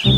[0.00, 0.10] Er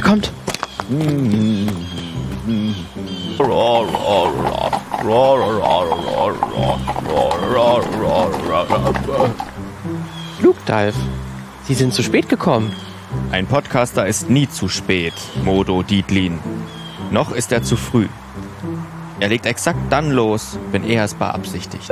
[0.00, 0.32] kommt.
[10.40, 10.92] Luke Dive,
[11.62, 12.72] Sie sind zu spät gekommen.
[13.30, 16.40] Ein Podcaster ist nie zu spät, Modo Dietlin.
[17.12, 18.08] Noch ist er zu früh.
[19.20, 21.90] Er legt exakt dann los, wenn er es beabsichtigt.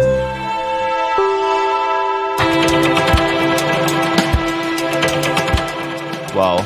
[6.34, 6.62] Wow.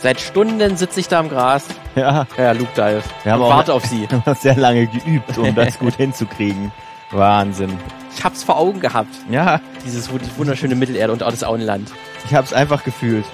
[0.00, 1.64] Seit Stunden sitze ich da im Gras.
[1.96, 3.02] Ja, Ja, Luke Dive.
[3.24, 4.02] Wir haben und auch- warte auf Sie.
[4.10, 6.70] wir haben sehr lange geübt, um das gut hinzukriegen.
[7.10, 7.76] Wahnsinn.
[8.16, 9.08] Ich hab's vor Augen gehabt.
[9.30, 11.90] Ja, Dieses wu- wunderschöne Mittelerde und auch das Auenland.
[12.26, 13.24] ich habe es einfach gefühlt.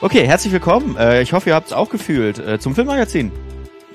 [0.00, 0.96] Okay, herzlich willkommen.
[0.96, 2.38] Äh, Ich hoffe, ihr habt es auch gefühlt.
[2.38, 3.32] Äh, Zum Filmmagazin.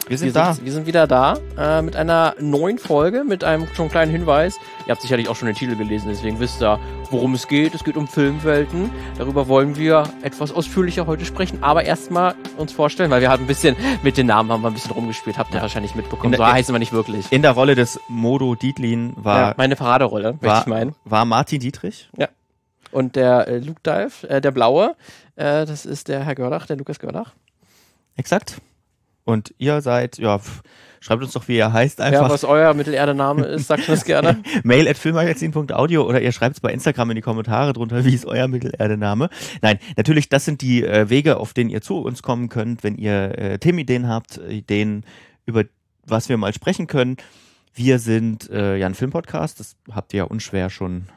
[0.08, 0.54] Wir sind Wir da.
[0.54, 4.60] sind, wir sind wieder da äh, mit einer neuen Folge, mit einem schon kleinen Hinweis.
[4.86, 6.78] Ihr habt sicherlich auch schon den Titel gelesen, deswegen wisst ihr,
[7.10, 7.74] worum es geht.
[7.74, 8.90] Es geht um Filmwelten.
[9.18, 13.48] Darüber wollen wir etwas ausführlicher heute sprechen, aber erstmal uns vorstellen, weil wir haben ein
[13.48, 16.34] bisschen mit den Namen haben wir ein bisschen rumgespielt, habt ihr wahrscheinlich mitbekommen.
[16.34, 17.32] In So der- heißen wir nicht wirklich.
[17.32, 20.96] In der Rolle des Modo Dietlin Ja, war, meine Paraderolle, möchte war, ich meinen.
[21.06, 22.10] war Martin Dietrich.
[22.92, 24.96] Und der äh, Luke Dive, äh, der Blaue,
[25.38, 27.34] äh, das ist der Herr Gördach, der Lukas Gördach.
[28.18, 28.58] Exakt.
[29.26, 30.40] Und ihr seid, ja,
[31.00, 32.30] schreibt uns doch, wie ihr heißt, Ja, einfach.
[32.30, 34.42] was euer Mittelerde-Name ist, sagt uns gerne.
[34.64, 38.26] Mail at filmmagazin.audio oder ihr schreibt es bei Instagram in die Kommentare drunter, wie ist
[38.26, 39.30] euer Mittelerde-Name.
[39.62, 42.96] Nein, natürlich, das sind die äh, Wege, auf denen ihr zu uns kommen könnt, wenn
[42.96, 45.06] ihr äh, Themenideen habt, Ideen,
[45.46, 45.64] über
[46.06, 47.18] was wir mal sprechen können.
[47.74, 51.08] Wir sind äh, ja ein Filmpodcast, das habt ihr ja unschwer schon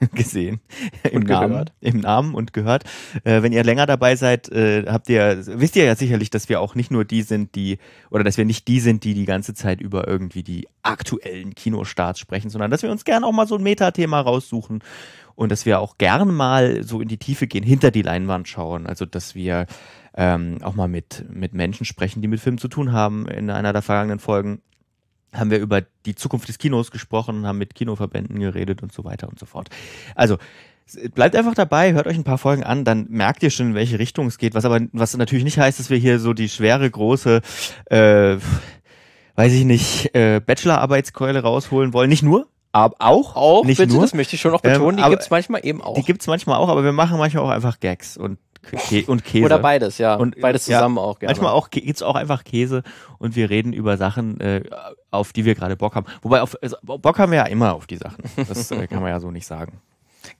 [0.14, 0.60] gesehen
[1.04, 1.72] im Und Namen, gehört.
[1.80, 2.84] im Namen und gehört.
[3.24, 6.60] Äh, wenn ihr länger dabei seid, äh, habt ihr wisst ihr ja sicherlich, dass wir
[6.60, 7.78] auch nicht nur die sind, die
[8.10, 12.20] oder dass wir nicht die sind, die die ganze Zeit über irgendwie die aktuellen Kinostarts
[12.20, 14.82] sprechen, sondern dass wir uns gerne auch mal so ein Metathema raussuchen
[15.34, 18.86] und dass wir auch gern mal so in die Tiefe gehen, hinter die Leinwand schauen.
[18.86, 19.66] Also dass wir
[20.14, 23.26] ähm, auch mal mit mit Menschen sprechen, die mit Film zu tun haben.
[23.28, 24.60] In einer der vergangenen Folgen
[25.38, 29.28] haben wir über die Zukunft des Kinos gesprochen, haben mit Kinoverbänden geredet und so weiter
[29.28, 29.68] und so fort.
[30.14, 30.38] Also
[31.14, 33.98] bleibt einfach dabei, hört euch ein paar Folgen an, dann merkt ihr schon, in welche
[33.98, 34.54] Richtung es geht.
[34.54, 37.40] Was aber was natürlich nicht heißt, dass wir hier so die schwere große,
[37.86, 38.36] äh,
[39.34, 42.08] weiß ich nicht, äh, Bachelorarbeitskeule rausholen wollen.
[42.08, 43.34] Nicht nur, aber auch.
[43.36, 44.02] Auch, nicht bitte, nur.
[44.02, 45.94] das möchte ich schon noch Ähm, betonen, die aber- gibt's manchmal eben auch.
[45.94, 48.38] Die gibt's manchmal auch, aber wir machen manchmal auch einfach Gags und,
[48.72, 49.44] Kä und Käse.
[49.44, 50.14] Oder beides, ja.
[50.14, 51.32] Und, beides ja, zusammen auch gerne.
[51.32, 52.82] Manchmal auch Kä- gibt's auch einfach Käse
[53.18, 54.62] und wir reden über Sachen, äh,
[55.10, 56.06] auf die wir gerade Bock haben.
[56.22, 58.24] Wobei auf also Bock haben wir ja immer auf die Sachen.
[58.48, 59.80] Das äh, kann man ja so nicht sagen.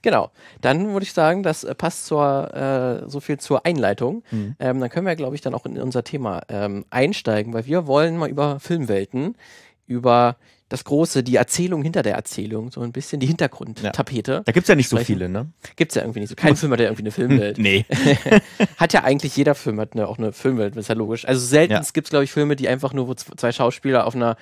[0.01, 0.31] Genau.
[0.59, 4.23] Dann würde ich sagen, das äh, passt zur, äh, so viel zur Einleitung.
[4.31, 4.55] Mhm.
[4.59, 7.87] Ähm, dann können wir, glaube ich, dann auch in unser Thema ähm, einsteigen, weil wir
[7.87, 9.35] wollen mal über Filmwelten,
[9.85, 10.35] über
[10.69, 14.41] das Große, die Erzählung hinter der Erzählung, so ein bisschen die Hintergrundtapete.
[14.45, 15.47] Da gibt's ja nicht so viele, ne?
[15.77, 16.35] Gibt's ja irgendwie nicht so.
[16.35, 17.57] Kein Film hat ja irgendwie eine Filmwelt.
[17.57, 17.85] Nee.
[18.77, 21.25] hat ja eigentlich jeder Film hat eine, auch eine Filmwelt, das ist ja logisch.
[21.27, 21.79] Also selten Ja.
[21.93, 24.35] gibt es, glaube ich, Filme, die einfach nur, wo zwei Schauspieler auf einer,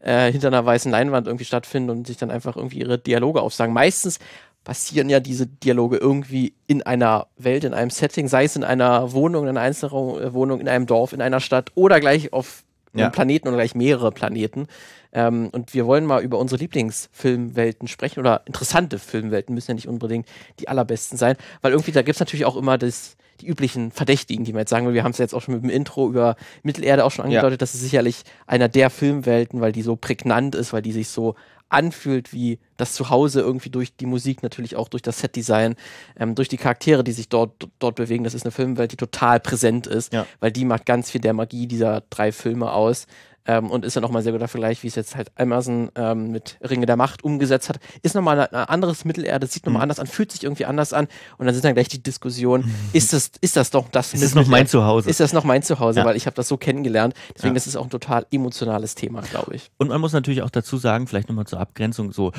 [0.00, 3.74] äh, hinter einer weißen Leinwand irgendwie stattfinden und sich dann einfach irgendwie ihre Dialoge aufsagen.
[3.74, 4.18] Meistens
[4.64, 9.10] passieren ja diese Dialoge irgendwie in einer Welt, in einem Setting, sei es in einer
[9.12, 12.62] Wohnung, in einer Einzelwohnung, in einem Dorf, in einer Stadt oder gleich auf
[12.94, 13.06] Ja.
[13.06, 14.68] einem Planeten oder gleich mehrere Planeten.
[15.12, 19.88] Ähm, und wir wollen mal über unsere Lieblingsfilmwelten sprechen oder interessante Filmwelten, müssen ja nicht
[19.88, 20.26] unbedingt
[20.60, 24.44] die allerbesten sein, weil irgendwie da gibt es natürlich auch immer das, die üblichen Verdächtigen,
[24.44, 24.94] die man jetzt sagen will.
[24.94, 27.40] Wir haben es jetzt auch schon mit dem Intro über Mittelerde auch schon Ja.
[27.40, 31.08] angedeutet, das ist sicherlich einer der Filmwelten, weil die so prägnant ist, weil die sich
[31.08, 31.34] so
[31.68, 35.74] anfühlt wie das Zuhause irgendwie durch die Musik, natürlich auch durch das Setdesign,
[36.18, 38.24] ähm, durch die Charaktere, die sich dort, dort bewegen.
[38.24, 40.26] Das ist eine Filmwelt, die total präsent ist, Ja.
[40.40, 43.06] weil die macht ganz viel der Magie dieser drei Filme aus.
[43.44, 46.58] Ähm, und ist ja nochmal sehr guter Vergleich, wie es jetzt halt Amazon ähm, mit
[46.62, 47.80] Ringe der Macht umgesetzt hat.
[48.02, 49.82] Ist nochmal ein anderes Mittelerde, sieht nochmal Mhm.
[49.82, 51.08] anders an, fühlt sich irgendwie anders an.
[51.38, 54.34] Und dann sind dann gleich die Diskussionen, ist das, ist das doch das Ist es
[54.36, 55.10] noch mein Zuhause?
[55.10, 56.00] Ist das noch mein Zuhause?
[56.00, 56.04] Ja.
[56.04, 57.14] Weil ich habe das so kennengelernt.
[57.36, 57.56] Deswegen Ja.
[57.58, 59.70] ist es auch ein total emotionales Thema, glaube ich.
[59.78, 62.30] Und man muss natürlich auch dazu sagen, vielleicht nochmal zur Abgrenzung, so,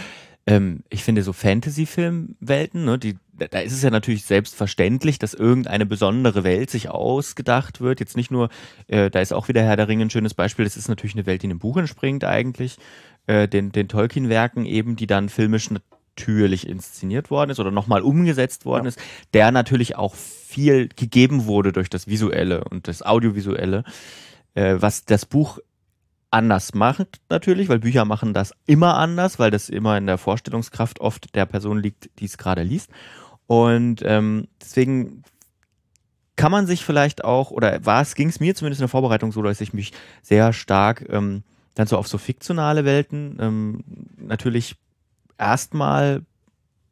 [0.45, 3.17] ähm, ich finde so Fantasy-Filmwelten, ne, die,
[3.49, 7.99] da ist es ja natürlich selbstverständlich, dass irgendeine besondere Welt sich ausgedacht wird.
[7.99, 8.49] Jetzt nicht nur,
[8.87, 11.25] äh, da ist auch wieder Herr der Ringe ein schönes Beispiel, das ist natürlich eine
[11.25, 12.77] Welt, die in einem Buch entspringt eigentlich,
[13.27, 18.65] äh, den, den Tolkien-Werken eben, die dann filmisch natürlich inszeniert worden ist oder nochmal umgesetzt
[18.65, 18.89] worden Ja.
[18.89, 18.99] ist,
[19.33, 23.83] der natürlich auch viel gegeben wurde durch das Visuelle und das Audiovisuelle,
[24.55, 25.59] äh, was das Buch
[26.33, 30.99] anders macht natürlich, weil Bücher machen das immer anders, weil das immer in der Vorstellungskraft
[30.99, 32.89] oft der Person liegt, die es gerade liest.
[33.45, 35.23] Und ähm, deswegen
[36.35, 37.79] kann man sich vielleicht auch, oder
[38.15, 41.43] ging es mir zumindest in der Vorbereitung so, dass ich mich sehr stark ähm,
[41.75, 43.83] dann so auf so fiktionale Welten ähm,
[44.17, 44.75] natürlich
[45.37, 46.23] erstmal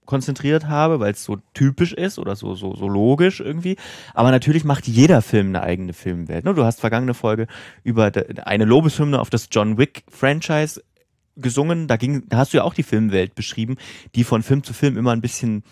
[0.06, 3.78] konzentriert habe, weil es so typisch ist oder so, so, so logisch irgendwie.
[4.14, 6.46] Aber natürlich macht jeder Film eine eigene Filmwelt.
[6.46, 6.54] Ne?
[6.54, 7.48] Du hast vergangene Folge
[7.84, 8.12] über
[8.44, 10.82] eine Lobeshymne auf das John Wick Franchise
[11.38, 11.88] gesungen.
[11.88, 13.78] Da ging, da hast du ja auch die Filmwelt beschrieben,
[14.16, 15.64] die von Film zu Film immer ein bisschen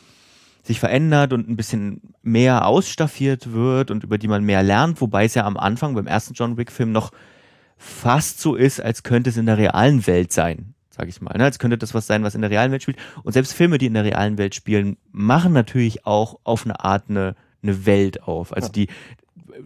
[0.64, 5.26] sich verändert und ein bisschen mehr ausstaffiert wird und über die man mehr lernt, wobei
[5.26, 7.12] es ja am Anfang beim ersten John Wick Film noch
[7.78, 11.34] fast so ist, als könnte es in der realen Welt sein sage ich mal.
[11.38, 11.46] Ne?
[11.46, 12.98] Als könnte das was sein, was in der realen Welt spielt.
[13.24, 17.06] Und selbst Filme, die in der realen Welt spielen, machen natürlich auch auf eine Art
[17.10, 18.54] eine, eine Welt auf.
[18.54, 18.74] Also ja.
[18.74, 18.88] die,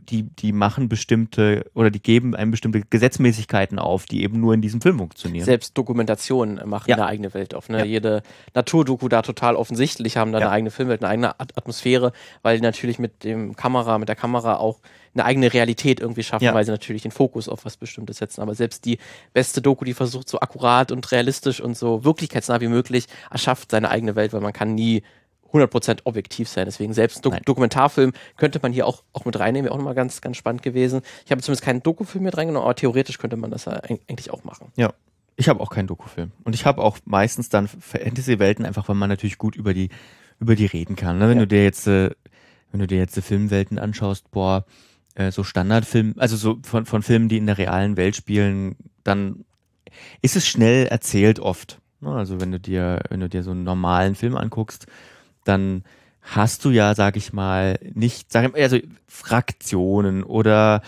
[0.09, 4.61] die, die machen bestimmte oder die geben einem bestimmte Gesetzmäßigkeiten auf, die eben nur in
[4.61, 5.45] diesem Film funktionieren.
[5.45, 6.97] Selbst Dokumentationen machen ja.
[6.97, 7.67] eine eigene Welt auf.
[7.67, 7.79] Ne?
[7.79, 7.85] Ja.
[7.85, 8.21] Jede
[8.53, 10.45] Naturdoku da total offensichtlich haben da ja.
[10.45, 12.11] eine eigene Filmwelt, eine eigene Atmosphäre,
[12.43, 14.81] weil die natürlich mit dem Kamera, mit der Kamera auch
[15.13, 18.41] eine eigene Realität irgendwie schaffen, weil sie natürlich den Fokus auf was Bestimmtes setzen.
[18.41, 18.97] Aber selbst die
[19.33, 23.89] beste Doku, die versucht so akkurat und realistisch und so wirklichkeitsnah wie möglich, erschafft seine
[23.89, 25.03] eigene Welt, weil man kann nie
[25.53, 26.65] 100% objektiv sein.
[26.65, 27.41] Deswegen selbst Do Nein.
[27.45, 31.01] Dokumentarfilm könnte man hier auch, auch mit reinnehmen, wäre auch nochmal ganz, ganz spannend gewesen.
[31.25, 34.43] Ich habe zumindest keinen Dokufilm mit reingenommen, aber theoretisch könnte man das ja eigentlich auch
[34.43, 34.71] machen.
[34.75, 34.93] Ja.
[35.35, 36.31] Ich habe auch keinen Dokufilm.
[36.43, 39.89] Und ich habe auch meistens dann Fantasy-Welten, einfach weil man natürlich gut über die,
[40.39, 41.17] über die reden kann.
[41.17, 41.27] Ne?
[41.27, 41.45] Wenn ja.
[41.45, 42.11] du dir jetzt, äh,
[42.71, 44.65] wenn du dir jetzt Filmwelten anschaust, boah,
[45.15, 49.45] äh, so Standardfilm, also so von, von Filmen, die in der realen Welt spielen, dann
[50.21, 51.79] ist es schnell erzählt oft.
[52.01, 52.11] Ne?
[52.11, 54.87] Also wenn du dir, wenn du dir so einen normalen Film anguckst,
[55.43, 55.83] dann
[56.21, 58.77] hast du ja, sag ich mal, nicht, sag ich mal, also
[59.07, 60.81] Fraktionen oder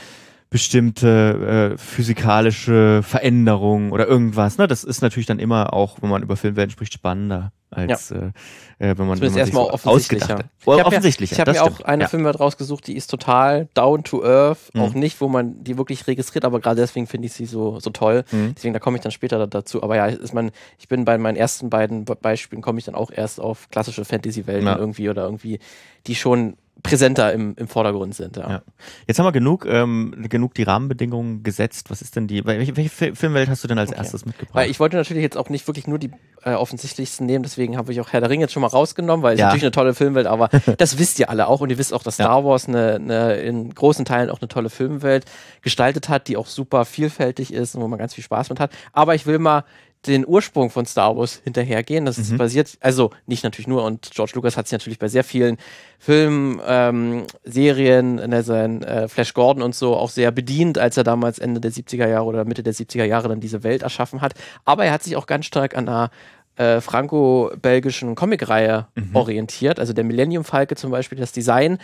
[0.50, 4.58] bestimmte äh, physikalische Veränderungen oder irgendwas.
[4.58, 4.68] Ne?
[4.68, 8.32] Das ist natürlich dann immer auch, wenn man über Filmwelten spricht, spannender als ja.
[8.80, 10.40] äh, äh wenn man, wenn man erstmal so offensichtlicher.
[10.60, 12.10] Ich habe offensichtlich, ja, ich habe mir auch eine ja.
[12.10, 14.82] Filmwelt rausgesucht, die ist total down to earth, mhm.
[14.82, 17.90] auch nicht, wo man die wirklich registriert, aber gerade deswegen finde ich sie so so
[17.90, 18.24] toll.
[18.32, 18.54] Mhm.
[18.56, 19.84] Deswegen da komme ich dann später dazu.
[19.84, 23.12] Aber ja, ist man, ich bin bei meinen ersten beiden Beispielen komme ich dann auch
[23.12, 24.78] erst auf klassische Fantasy-Welten ja.
[24.78, 25.60] irgendwie oder irgendwie,
[26.08, 28.38] die schon präsenter im, im Vordergrund sind.
[28.38, 28.50] Ja.
[28.50, 28.62] ja.
[29.08, 31.90] Jetzt haben wir genug, ähm, genug die Rahmenbedingungen gesetzt.
[31.90, 32.46] Was ist denn die?
[32.46, 34.00] Welche, welche Filmwelt hast du denn als okay.
[34.00, 34.56] erstes mitgebracht?
[34.56, 36.12] Weil ich wollte natürlich jetzt auch nicht wirklich nur die
[36.44, 39.34] äh, offensichtlichsten nehmen, deswegen habe ich auch Herr der Ringe jetzt schon mal rausgenommen, weil
[39.34, 39.48] es ja.
[39.48, 42.16] natürlich eine tolle Filmwelt, aber das wisst ihr alle auch und ihr wisst auch, dass
[42.16, 45.26] Star Wars eine, eine, in großen Teilen auch eine tolle Filmwelt
[45.62, 48.72] gestaltet hat, die auch super vielfältig ist und wo man ganz viel Spaß mit hat.
[48.94, 49.64] Aber ich will mal
[50.08, 52.06] den Ursprung von Star Wars hinterhergehen.
[52.06, 52.38] Das mhm.
[52.38, 55.58] basiert, also nicht natürlich nur, und George Lucas hat sich natürlich bei sehr vielen
[56.00, 61.04] Filmen, ähm, Serien, der sein äh, Flash Gordon und so auch sehr bedient, als er
[61.04, 64.34] damals Ende der 70er Jahre oder Mitte der 70er Jahre dann diese Welt erschaffen hat.
[64.66, 66.12] Aber er hat sich auch ganz stark an einer
[66.58, 69.16] äh, franco-belgischen Comicreihe mhm.
[69.16, 69.80] orientiert.
[69.80, 71.80] Also der Millennium Falke zum Beispiel, das Design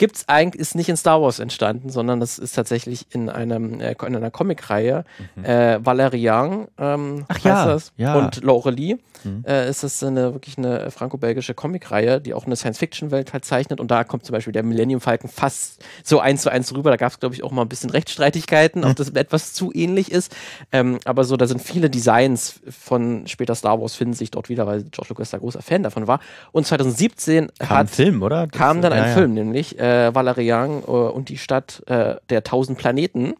[0.00, 3.94] gibt's eigentlich, ist nicht in Star Wars entstanden, sondern das ist tatsächlich in einem äh,
[4.06, 5.04] in einer Comicreihe.
[5.36, 5.44] Mhm.
[5.44, 8.14] Äh, Valerian ähm, Ach ja, das ja.
[8.14, 9.44] und Laurelie mhm.
[9.46, 13.78] äh, ist das eine wirklich eine franco-belgische Comicreihe, die auch eine Science-Fiction-Welt halt zeichnet.
[13.78, 16.88] Und da kommt zum Beispiel der Millennium Falcon fast so eins zu eins rüber.
[16.88, 20.10] Da gab es, glaube ich, auch mal ein bisschen Rechtsstreitigkeiten, ob das etwas zu ähnlich
[20.10, 20.34] ist.
[20.72, 24.66] Ähm, aber so, da sind viele Designs von später Star Wars finden sich dort wieder,
[24.66, 26.20] weil George Lucas da großer Fan davon war.
[26.52, 28.46] Und 2017 kam hat, ein Film, oder?
[28.46, 32.44] Kam dann ein ja, Film, nämlich äh, äh, Valerian äh, und die Stadt äh, der
[32.44, 33.34] tausend Planeten.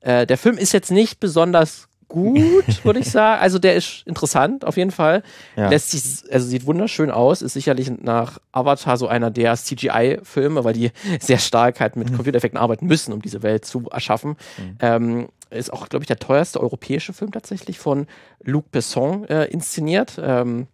[0.00, 3.40] Äh, der Film ist jetzt nicht besonders gut, würde ich sagen.
[3.40, 5.22] Also der ist interessant auf jeden Fall.
[5.56, 5.68] Ja.
[5.68, 10.72] Lässt sich, also sieht wunderschön aus, ist sicherlich nach Avatar so einer der CGI-Filme, weil
[10.72, 12.16] die sehr stark halt mit mhm.
[12.16, 14.36] Computereffekten arbeiten müssen, um diese Welt zu erschaffen.
[14.58, 14.76] Mhm.
[14.80, 18.06] Ähm, ist auch, glaube ich, der teuerste europäische Film tatsächlich von
[18.42, 20.20] Luc Besson äh, inszeniert.
[20.22, 20.66] Ähm,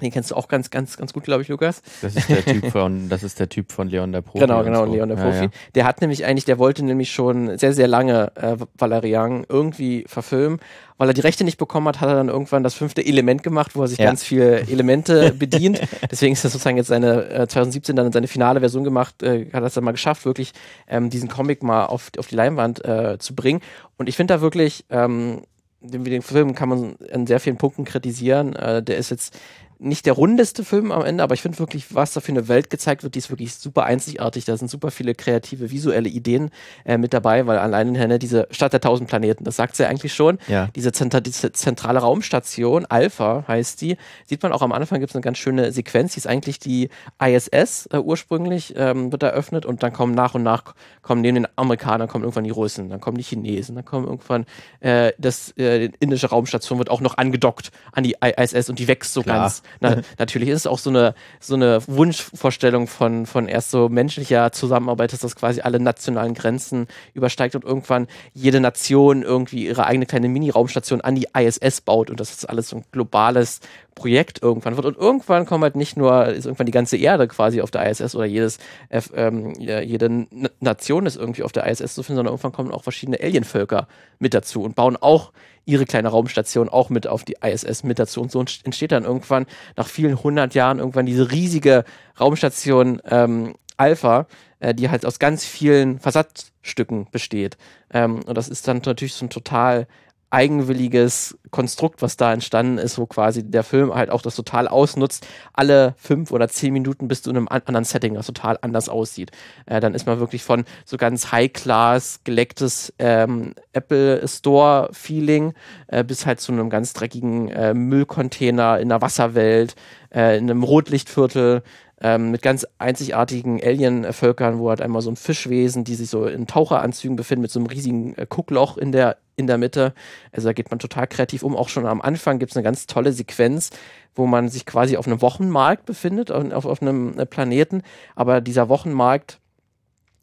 [0.00, 1.80] den kennst du auch ganz, ganz, ganz gut, glaube ich, Lukas.
[2.02, 4.40] Das ist der Typ von, das ist der Typ von Leon der Profi.
[4.40, 4.92] Genau, genau, so.
[4.92, 5.36] Leon der Profi.
[5.36, 5.50] Ja, ja.
[5.74, 10.60] Der hat nämlich eigentlich, der wollte nämlich schon sehr, sehr lange äh, Valerian irgendwie verfilmen.
[10.98, 13.74] Weil er die Rechte nicht bekommen hat, hat er dann irgendwann das fünfte Element gemacht,
[13.74, 14.06] wo er sich ja.
[14.06, 15.80] ganz viele Elemente bedient.
[16.10, 19.62] Deswegen ist das sozusagen jetzt seine äh, 2017 dann seine finale Version gemacht, äh, hat
[19.62, 20.52] er es dann mal geschafft, wirklich
[20.88, 23.60] ähm, diesen Comic mal auf, auf die Leinwand äh, zu bringen.
[23.98, 25.42] Und ich finde da wirklich, ähm,
[25.80, 28.56] den, den Film kann man an sehr vielen Punkten kritisieren.
[28.56, 29.38] Äh, der ist jetzt
[29.78, 32.70] nicht der rundeste Film am Ende, aber ich finde wirklich, was da für eine Welt
[32.70, 34.44] gezeigt wird, die ist wirklich super einzigartig.
[34.44, 36.50] Da sind super viele kreative visuelle Ideen
[36.84, 39.88] äh, mit dabei, weil allein ne, diese Stadt der tausend Planeten, das sagt sie ja
[39.88, 40.38] eigentlich schon.
[40.48, 40.68] Ja.
[40.74, 45.16] Diese, Zenta diese zentrale Raumstation, Alpha heißt die, sieht man auch am Anfang gibt es
[45.16, 46.88] eine ganz schöne Sequenz, die ist eigentlich die
[47.22, 51.48] ISS äh, ursprünglich, ähm, wird eröffnet und dann kommen nach und nach, kommen neben den
[51.56, 54.46] Amerikanern kommen irgendwann die Russen, dann kommen die Chinesen, dann kommen irgendwann
[54.80, 59.12] äh, das äh, indische Raumstation wird auch noch angedockt an die ISS und die wächst
[59.12, 59.40] so Klar.
[59.40, 63.88] ganz Na, natürlich ist es auch so eine, so eine Wunschvorstellung von, von erst so
[63.88, 69.86] menschlicher Zusammenarbeit, dass das quasi alle nationalen Grenzen übersteigt und irgendwann jede Nation irgendwie ihre
[69.86, 73.60] eigene kleine Mini-Raumstation an die ISS baut und das ist alles so ein globales
[73.96, 74.86] Projekt irgendwann wird.
[74.86, 78.14] Und irgendwann kommt halt nicht nur, ist irgendwann die ganze Erde quasi auf der ISS
[78.14, 78.58] oder jedes,
[78.90, 80.28] äh, ähm, jede
[80.60, 83.88] Nation ist irgendwie auf der ISS zu finden, sondern irgendwann kommen auch verschiedene Alienvölker
[84.20, 85.32] mit dazu und bauen auch
[85.64, 88.20] ihre kleine Raumstation auch mit auf die ISS mit dazu.
[88.20, 91.84] Und so entsteht dann irgendwann nach vielen hundert Jahren irgendwann diese riesige
[92.20, 94.26] Raumstation ähm, Alpha,
[94.60, 97.56] äh, die halt aus ganz vielen Versatzstücken besteht.
[97.90, 99.86] Ähm, und das ist dann natürlich so ein total
[100.30, 105.26] eigenwilliges Konstrukt, was da entstanden ist, wo quasi der Film halt auch das total ausnutzt.
[105.52, 109.30] Alle fünf oder zehn Minuten bist du in einem anderen Setting, das total anders aussieht.
[109.66, 115.54] Äh, dann ist man wirklich von so ganz High-Class, gelecktes ähm, Apple Store-Feeling
[115.86, 119.76] äh, bis halt zu einem ganz dreckigen äh, Müllcontainer in der Wasserwelt,
[120.12, 121.62] äh, in einem Rotlichtviertel,
[122.00, 126.46] ähm, mit ganz einzigartigen Alien-Völkern, wo halt einmal so ein Fischwesen, die sich so in
[126.46, 129.94] Taucheranzügen befinden, mit so einem riesigen äh, Guckloch in der, in der Mitte.
[130.30, 131.56] Also da geht man total kreativ um.
[131.56, 133.70] Auch schon am Anfang gibt es eine ganz tolle Sequenz,
[134.14, 137.82] wo man sich quasi auf einem Wochenmarkt befindet, auf, auf einem äh, Planeten.
[138.14, 139.40] Aber dieser Wochenmarkt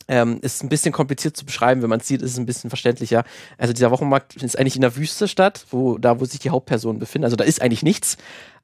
[0.07, 2.69] ähm, ist ein bisschen kompliziert zu beschreiben, wenn man es sieht, ist es ein bisschen
[2.69, 3.23] verständlicher.
[3.57, 6.99] Also dieser Wochenmarkt ist eigentlich in der Wüste statt, wo da, wo sich die Hauptpersonen
[6.99, 7.23] befinden.
[7.23, 8.17] Also da ist eigentlich nichts,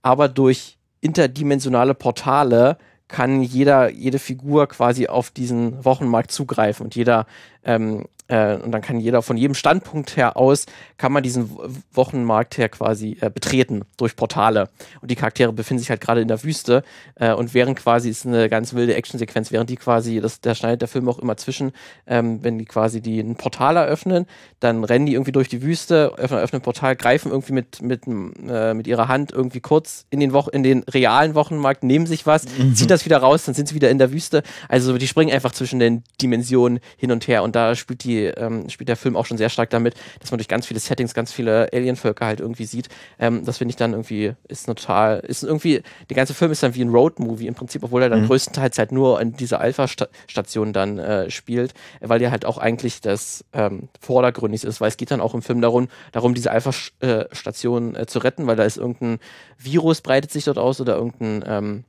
[0.04, 2.78] aber durch interdimensionale Portale
[3.10, 7.25] kann jeder, jede Figur quasi auf diesen Wochenmarkt zugreifen und jeder
[7.66, 10.65] ähm, äh, und dann kann jeder von jedem Standpunkt her aus,
[10.98, 11.50] kann man diesen
[11.91, 14.69] Wochenmarkt her quasi äh, betreten durch Portale.
[15.01, 16.83] Und die Charaktere befinden sich halt gerade in der Wüste
[17.15, 20.81] äh, und während quasi ist eine ganz wilde Actionsequenz, während die quasi, das, da schneidet
[20.81, 21.71] der Film auch immer zwischen,
[22.07, 24.25] ähm, wenn die quasi die ein Portal eröffnen,
[24.59, 28.03] dann rennen die irgendwie durch die Wüste, öffnen, öffnen ein Portal, greifen irgendwie mit, mit,
[28.07, 32.27] äh, mit ihrer Hand irgendwie kurz in den, Wochen, in den realen Wochenmarkt, nehmen sich
[32.27, 32.75] was, mhm.
[32.75, 34.43] ziehen das wieder raus, dann sind sie wieder in der Wüste.
[34.67, 38.69] Also die springen einfach zwischen den Dimensionen hin und her und da spielt die ähm,
[38.69, 41.31] spielt der Film auch schon sehr stark damit, dass man durch ganz viele Settings, ganz
[41.31, 42.89] viele Alienvölker halt irgendwie sieht.
[43.19, 46.75] Ähm, das finde ich dann irgendwie, ist total, ist irgendwie, der ganze Film ist dann
[46.75, 48.27] wie ein Road-Movie im Prinzip, obwohl er dann mhm.
[48.27, 53.45] größtenteils halt nur in dieser Alpha-Station dann äh, spielt, weil der halt auch eigentlich das
[53.53, 58.05] ähm, vordergründig ist, weil es geht dann auch im Film darum, darum diese Alpha-Station äh,
[58.05, 59.19] zu retten, weil da ist irgendein
[59.57, 61.83] Virus breitet sich dort aus oder irgendein ähm,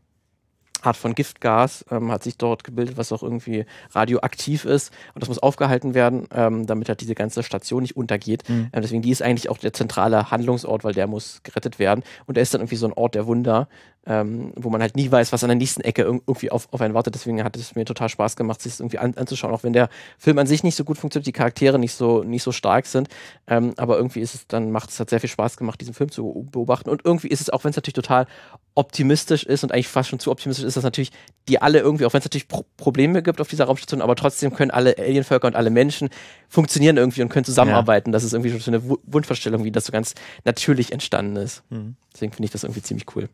[0.83, 4.93] Art von Giftgas ähm, hat sich dort gebildet, was auch irgendwie radioaktiv ist.
[5.15, 8.49] Und das muss aufgehalten werden, ähm, damit halt diese ganze Station nicht untergeht.
[8.49, 8.71] Mhm.
[8.73, 12.05] Ähm, deswegen, die ist eigentlich auch der zentrale Handlungsort, weil der muss gerettet werden.
[12.27, 13.69] Und er ist dann irgendwie so ein Ort der Wunder,
[14.07, 16.95] ähm, wo man halt nie weiß, was an der nächsten Ecke irgendwie auf, auf einen
[16.95, 17.15] wartet.
[17.15, 19.91] Deswegen hat es mir total Spaß gemacht, sich das irgendwie an, anzuschauen, auch wenn der
[20.19, 23.09] Film an sich nicht so gut funktioniert, die Charaktere nicht so, nicht so stark sind.
[23.47, 26.11] Ähm, aber irgendwie ist es dann, macht es hat sehr viel Spaß gemacht, diesen Film
[26.11, 26.89] zu beobachten.
[26.89, 28.27] Und irgendwie ist es, auch wenn es natürlich total
[28.75, 31.11] optimistisch ist und eigentlich fast schon zu optimistisch ist, dass natürlich
[31.49, 34.55] die alle irgendwie, auch wenn es natürlich Pro Probleme gibt auf dieser Raumstation, aber trotzdem
[34.55, 36.09] können alle Alienvölker und alle Menschen
[36.49, 38.11] funktionieren irgendwie und können zusammenarbeiten.
[38.11, 38.13] Ja.
[38.13, 40.15] Das ist irgendwie schon so eine Wunschvorstellung, wie das so ganz
[40.45, 41.63] natürlich entstanden ist.
[41.71, 41.97] Mhm.
[42.15, 43.29] Deswegen finde ich das irgendwie ziemlich cool.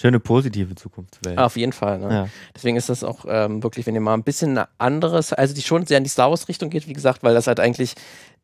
[0.00, 1.36] Schöne positive Zukunftswelt.
[1.36, 1.98] Auf jeden Fall.
[1.98, 2.10] Ne?
[2.10, 2.28] Ja.
[2.54, 5.84] Deswegen ist das auch ähm, wirklich, wenn ihr mal ein bisschen anderes, also die schon
[5.84, 7.96] sehr in die Star Wars Richtung geht, wie gesagt, weil das halt eigentlich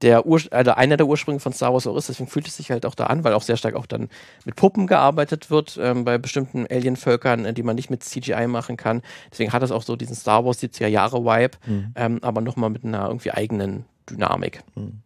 [0.02, 2.10] der Ur also einer der Ursprünge von Star Wars auch ist.
[2.10, 4.10] Deswegen fühlt es sich halt auch da an, weil auch sehr stark auch dann
[4.44, 8.76] mit Puppen gearbeitet wird ähm, bei bestimmten Alienvölkern, äh, die man nicht mit CGI machen
[8.76, 9.00] kann.
[9.32, 11.92] Deswegen hat das auch so diesen Star Wars 70er Jahre Vibe, mhm.
[11.94, 14.62] ähm, aber nochmal mit einer irgendwie eigenen Dynamik.
[14.75, 15.00] Mhm.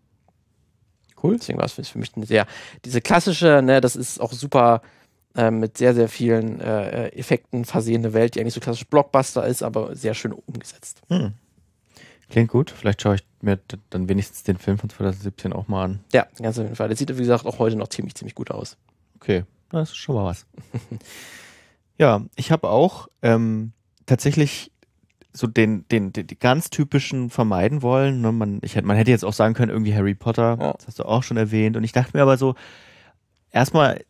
[1.22, 1.36] Cool.
[1.36, 2.46] Deswegen war es für mich eine sehr,
[2.84, 4.82] diese klassische, ne, das ist auch super
[5.36, 9.62] äh, mit sehr, sehr vielen äh, Effekten versehene Welt, die eigentlich so klassisch Blockbuster ist,
[9.62, 11.02] aber sehr schön umgesetzt.
[11.08, 11.34] Hm.
[12.28, 12.70] Klingt gut.
[12.70, 13.58] Vielleicht schaue ich mir
[13.90, 16.00] dann wenigstens den Film von 2017 auch mal an.
[16.12, 16.88] Ja, ganz auf jeden Fall.
[16.88, 18.76] Der sieht, wie gesagt, auch heute noch ziemlich, ziemlich gut aus.
[19.16, 20.46] Okay, das ist schon mal was.
[21.98, 23.72] ja, ich habe auch ähm,
[24.06, 24.70] tatsächlich
[25.32, 28.20] so den, den, den, die ganz typischen vermeiden wollen.
[28.20, 28.32] Ne?
[28.32, 30.72] Man, ich, man hätte jetzt auch sagen können, irgendwie Harry Potter, ja.
[30.72, 31.76] das hast du auch schon erwähnt.
[31.76, 32.54] Und ich dachte mir aber so,
[33.50, 34.04] erstmal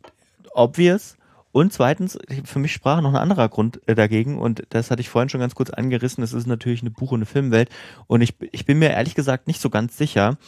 [0.54, 1.16] obvious.
[1.52, 5.08] Und zweitens, für mich sprach noch ein anderer Grund äh, dagegen und das hatte ich
[5.08, 6.22] vorhin schon ganz kurz angerissen.
[6.22, 7.70] Es ist natürlich eine Buch- und eine Filmwelt
[8.06, 10.38] und ich, ich bin mir ehrlich gesagt nicht so ganz sicher,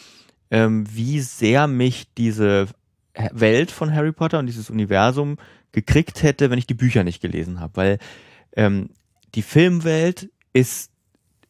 [0.53, 2.69] ähm, wie sehr mich diese
[3.33, 5.39] Welt von Harry Potter und dieses Universum
[5.73, 7.99] gekriegt hätte, wenn ich die Bücher nicht gelesen habe, weil
[8.57, 8.91] ähm,
[9.35, 10.91] die Filmwelt ist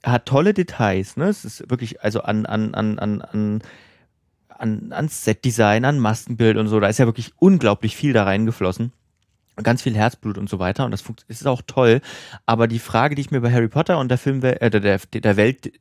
[0.05, 1.27] hat tolle Details, ne?
[1.27, 3.63] Es ist wirklich also an an an an an
[4.63, 6.79] an, an Setdesign, an Maskenbild und so.
[6.79, 8.93] Da ist ja wirklich unglaublich viel da reingeflossen.
[9.63, 10.85] Ganz viel Herzblut und so weiter.
[10.85, 12.01] Und das ist auch toll.
[12.47, 15.37] Aber die Frage, die ich mir bei Harry Potter und der Film, äh, der, der
[15.37, 15.73] Welt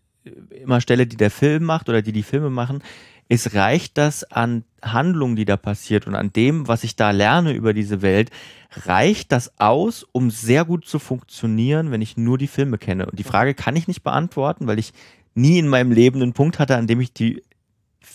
[0.51, 2.83] immer stelle, die der Film macht oder die die Filme machen,
[3.29, 7.53] ist, reicht das an Handlung, die da passiert und an dem, was ich da lerne
[7.53, 8.29] über diese Welt,
[8.71, 13.05] reicht das aus, um sehr gut zu funktionieren, wenn ich nur die Filme kenne?
[13.05, 14.91] Und die Frage kann ich nicht beantworten, weil ich
[15.33, 17.41] nie in meinem Leben einen Punkt hatte, an dem ich die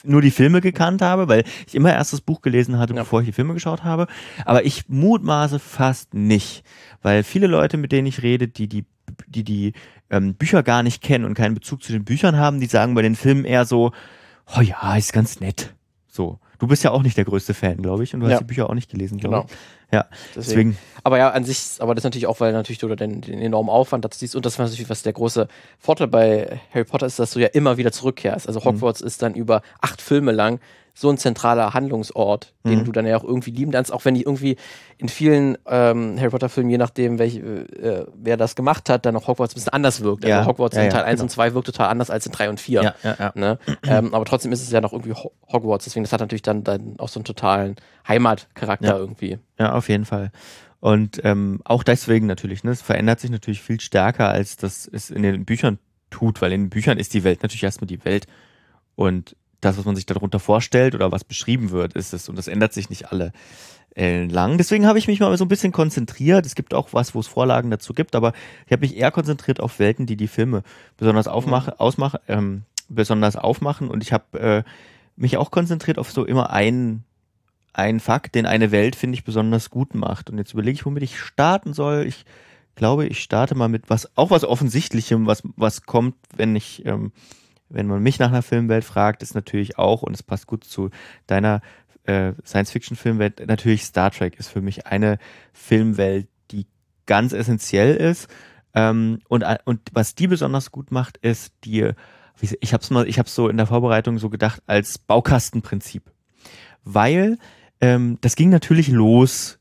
[0.05, 3.03] nur die Filme gekannt habe, weil ich immer erst das Buch gelesen hatte, ja.
[3.03, 4.07] bevor ich die Filme geschaut habe.
[4.45, 6.65] Aber ich mutmaße fast nicht,
[7.03, 8.85] weil viele Leute, mit denen ich rede, die die
[9.29, 9.73] die die
[10.11, 13.03] ähm, Bücher gar nicht kennen und keinen Bezug zu den Büchern haben, die sagen bei
[13.03, 13.93] den Filmen eher so,
[14.57, 15.75] oh ja, ist ganz nett.
[16.09, 16.39] So.
[16.59, 18.33] Du bist ja auch nicht der größte Fan, glaube ich, und du ja.
[18.33, 19.47] hast die Bücher auch nicht gelesen, glaube genau.
[19.49, 19.57] ich.
[19.93, 20.73] Ja, deswegen.
[20.75, 20.79] deswegen.
[21.05, 23.71] Aber ja, an sich, aber das ist natürlich auch, weil natürlich du den, den enormen
[23.71, 25.47] Aufwand dazu siehst und das was natürlich, was der große
[25.79, 28.49] Vorteil bei Harry Potter ist, dass du ja immer wieder zurückkehrst.
[28.49, 28.65] Also mhm.
[28.65, 29.07] Hogwarts mhm.
[29.07, 30.59] ist dann über acht Filme lang
[30.99, 32.85] so ein zentraler Handlungsort, den mhm.
[32.87, 34.57] du dann ja auch irgendwie lieben kannst, auch wenn die irgendwie
[34.97, 39.15] in vielen ähm, Harry Potter Filmen, je nachdem, welch, äh, wer das gemacht hat, dann
[39.15, 40.25] auch Hogwarts ein bisschen anders wirkt.
[40.25, 40.39] Also ja.
[40.39, 41.25] Also Hogwarts ja, in Teil ja, 1 genau.
[41.25, 42.83] und 2 wirkt total anders als in 3 und 4.
[42.83, 43.33] Ja, ja, ja.
[43.35, 43.59] Ne?
[43.87, 45.13] ähm, aber trotzdem ist es ja noch irgendwie
[45.53, 47.77] Hogwarts, deswegen das hat natürlich dann, dann auch so einen totalen
[48.09, 49.39] Heimatcharakter irgendwie.
[49.59, 50.31] Ja, auf jeden Fall.
[50.81, 55.11] Und ähm, auch deswegen natürlich, ne, es verändert sich natürlich viel stärker, als das es
[55.11, 58.27] in den Büchern tut, weil in den Büchern ist die Welt natürlich erstmal die Welt.
[58.95, 62.29] Und das, was man sich darunter vorstellt oder was beschrieben wird, ist es.
[62.29, 63.33] Und das ändert sich nicht alle
[63.97, 64.59] äh, lang.
[64.59, 66.47] Deswegen habe ich mich mal so ein bisschen konzentriert.
[66.47, 68.33] Es gibt auch was, wo es Vorlagen dazu gibt, aber
[68.67, 70.63] ich habe mich eher konzentriert auf Welten, die die Filme
[70.97, 71.81] besonders aufmachen, mhm.
[71.81, 73.89] ausmachen, ähm, besonders aufmachen.
[73.89, 74.63] Und ich habe äh,
[75.17, 77.05] mich auch konzentriert auf so immer einen
[77.73, 80.31] einen Fakt, den eine Welt, finde ich, besonders gut macht.
[80.31, 82.07] Und jetzt überlege ich, womit ich starten soll.
[82.07, 82.25] Ich
[82.75, 87.13] glaube, ich starte mal mit was, auch was Offensichtlichem, was, was kommt, wenn ich ähm,
[87.69, 90.91] wenn man mich nach einer Filmwelt fragt, ist natürlich auch, und es passt gut zu
[91.27, 91.61] deiner
[92.05, 95.19] äh, Science-Fiction-Filmwelt, natürlich Star Trek ist für mich eine
[95.53, 96.67] Filmwelt, die
[97.07, 98.29] ganz essentiell ist.
[98.75, 101.91] Ähm, und, und was die besonders gut macht, ist die,
[102.41, 106.03] ich habe es mal, ich habe so in der Vorbereitung so gedacht als Baukastenprinzip,
[106.85, 107.39] weil
[107.81, 109.59] ähm, das ging natürlich los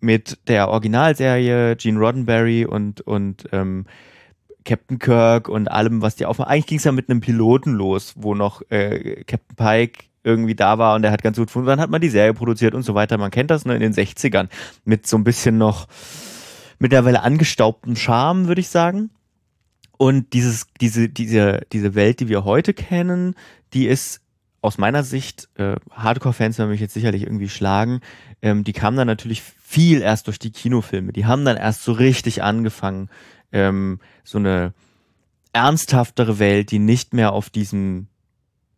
[0.00, 3.86] mit der Originalserie Gene Roddenberry und und ähm,
[4.68, 6.50] Captain Kirk und allem, was die aufmachen.
[6.50, 10.76] Eigentlich ging es ja mit einem Piloten los, wo noch äh, Captain Pike irgendwie da
[10.78, 11.68] war und der hat ganz gut gefunden.
[11.68, 13.16] Dann hat man die Serie produziert und so weiter.
[13.16, 14.48] Man kennt das ne, in den 60ern
[14.84, 15.88] mit so ein bisschen noch
[16.78, 19.10] mittlerweile angestaubtem Charme, würde ich sagen.
[19.96, 23.34] Und dieses, diese, diese, diese Welt, die wir heute kennen,
[23.72, 24.20] die ist
[24.60, 28.00] aus meiner Sicht, äh, Hardcore-Fans werden mich jetzt sicherlich irgendwie schlagen,
[28.42, 31.12] ähm, die kamen dann natürlich viel erst durch die Kinofilme.
[31.12, 33.08] Die haben dann erst so richtig angefangen,
[33.52, 34.72] ähm, so eine
[35.52, 38.08] ernsthaftere Welt, die nicht mehr auf diesen,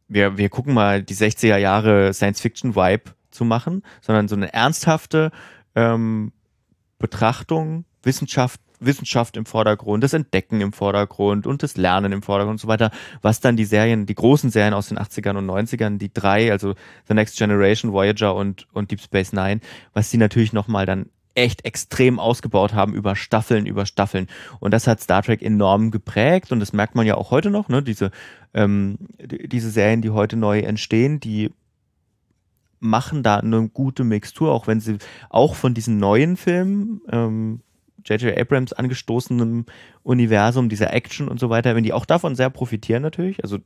[0.08, 5.30] wir, wir gucken mal die 60er Jahre Science-Fiction-Vibe zu machen, sondern so eine ernsthafte
[5.74, 6.32] ähm,
[6.98, 12.60] Betrachtung, Wissenschaft, Wissenschaft im Vordergrund, das Entdecken im Vordergrund und das Lernen im Vordergrund und
[12.60, 16.12] so weiter, was dann die Serien, die großen Serien aus den 80ern und 90ern, die
[16.12, 16.74] drei, also
[17.06, 19.60] The Next Generation, Voyager und, und Deep Space Nine,
[19.92, 24.26] was die natürlich nochmal dann echt extrem ausgebaut haben über Staffeln, über Staffeln.
[24.58, 27.68] Und das hat Star Trek enorm geprägt und das merkt man ja auch heute noch,
[27.68, 27.82] ne?
[27.82, 28.10] Diese,
[28.52, 31.50] ähm, diese Serien, die heute neu entstehen, die
[32.80, 37.60] machen da eine gute Mixtur, auch wenn sie auch von diesen neuen Filmen, ähm,
[38.04, 38.36] J.J.
[38.38, 39.66] Abrams angestoßenem
[40.02, 43.42] Universum, dieser Action und so weiter, wenn die auch davon sehr profitieren natürlich.
[43.42, 43.58] Also,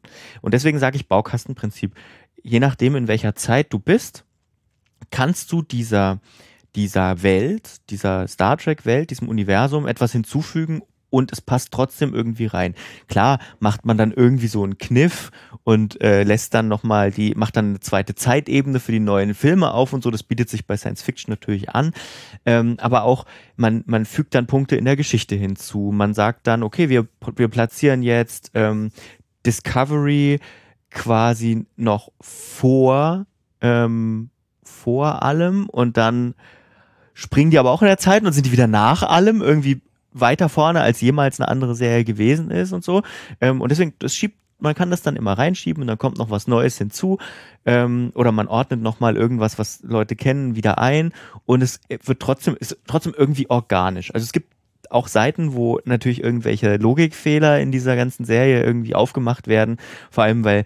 [0.43, 1.95] und deswegen sage ich Baukastenprinzip.
[2.43, 4.25] Je nachdem, in welcher Zeit du bist,
[5.11, 6.21] kannst du dieser,
[6.77, 10.83] dieser Welt, dieser Star Trek-Welt, diesem Universum etwas hinzufügen
[11.15, 12.75] und es passt trotzdem irgendwie rein.
[13.07, 15.31] Klar macht man dann irgendwie so einen Kniff
[15.63, 19.73] und äh, lässt dann nochmal die, macht dann eine zweite Zeitebene für die neuen Filme
[19.73, 20.11] auf und so.
[20.11, 21.93] Das bietet sich bei Science Fiction natürlich an.
[22.45, 25.93] Ähm, aber auch, man, man fügt dann Punkte in der Geschichte hinzu.
[25.95, 27.07] Man sagt dann, okay, wir,
[27.37, 28.91] wir platzieren jetzt ähm,
[29.47, 30.41] Discovery
[30.91, 33.27] quasi noch vor,
[33.61, 34.31] ähm,
[34.65, 36.35] vor allem und dann
[37.15, 39.81] springen die aber auch in der Zeit und sind die wieder nach allem irgendwie
[40.13, 43.03] weiter vorne, als jemals eine andere Serie gewesen ist und so.
[43.41, 46.31] Ähm, und deswegen, das schiebt, man kann das dann immer reinschieben und dann kommt noch
[46.31, 47.19] was Neues hinzu.
[47.67, 51.13] Ähm, oder man ordnet nochmal irgendwas, was Leute kennen, wieder ein.
[51.45, 54.15] Und es wird trotzdem, ist trotzdem irgendwie organisch.
[54.15, 54.55] Also es gibt
[54.91, 59.79] auch Seiten, wo natürlich irgendwelche Logikfehler in dieser ganzen Serie irgendwie aufgemacht werden.
[60.11, 60.65] Vor allem, weil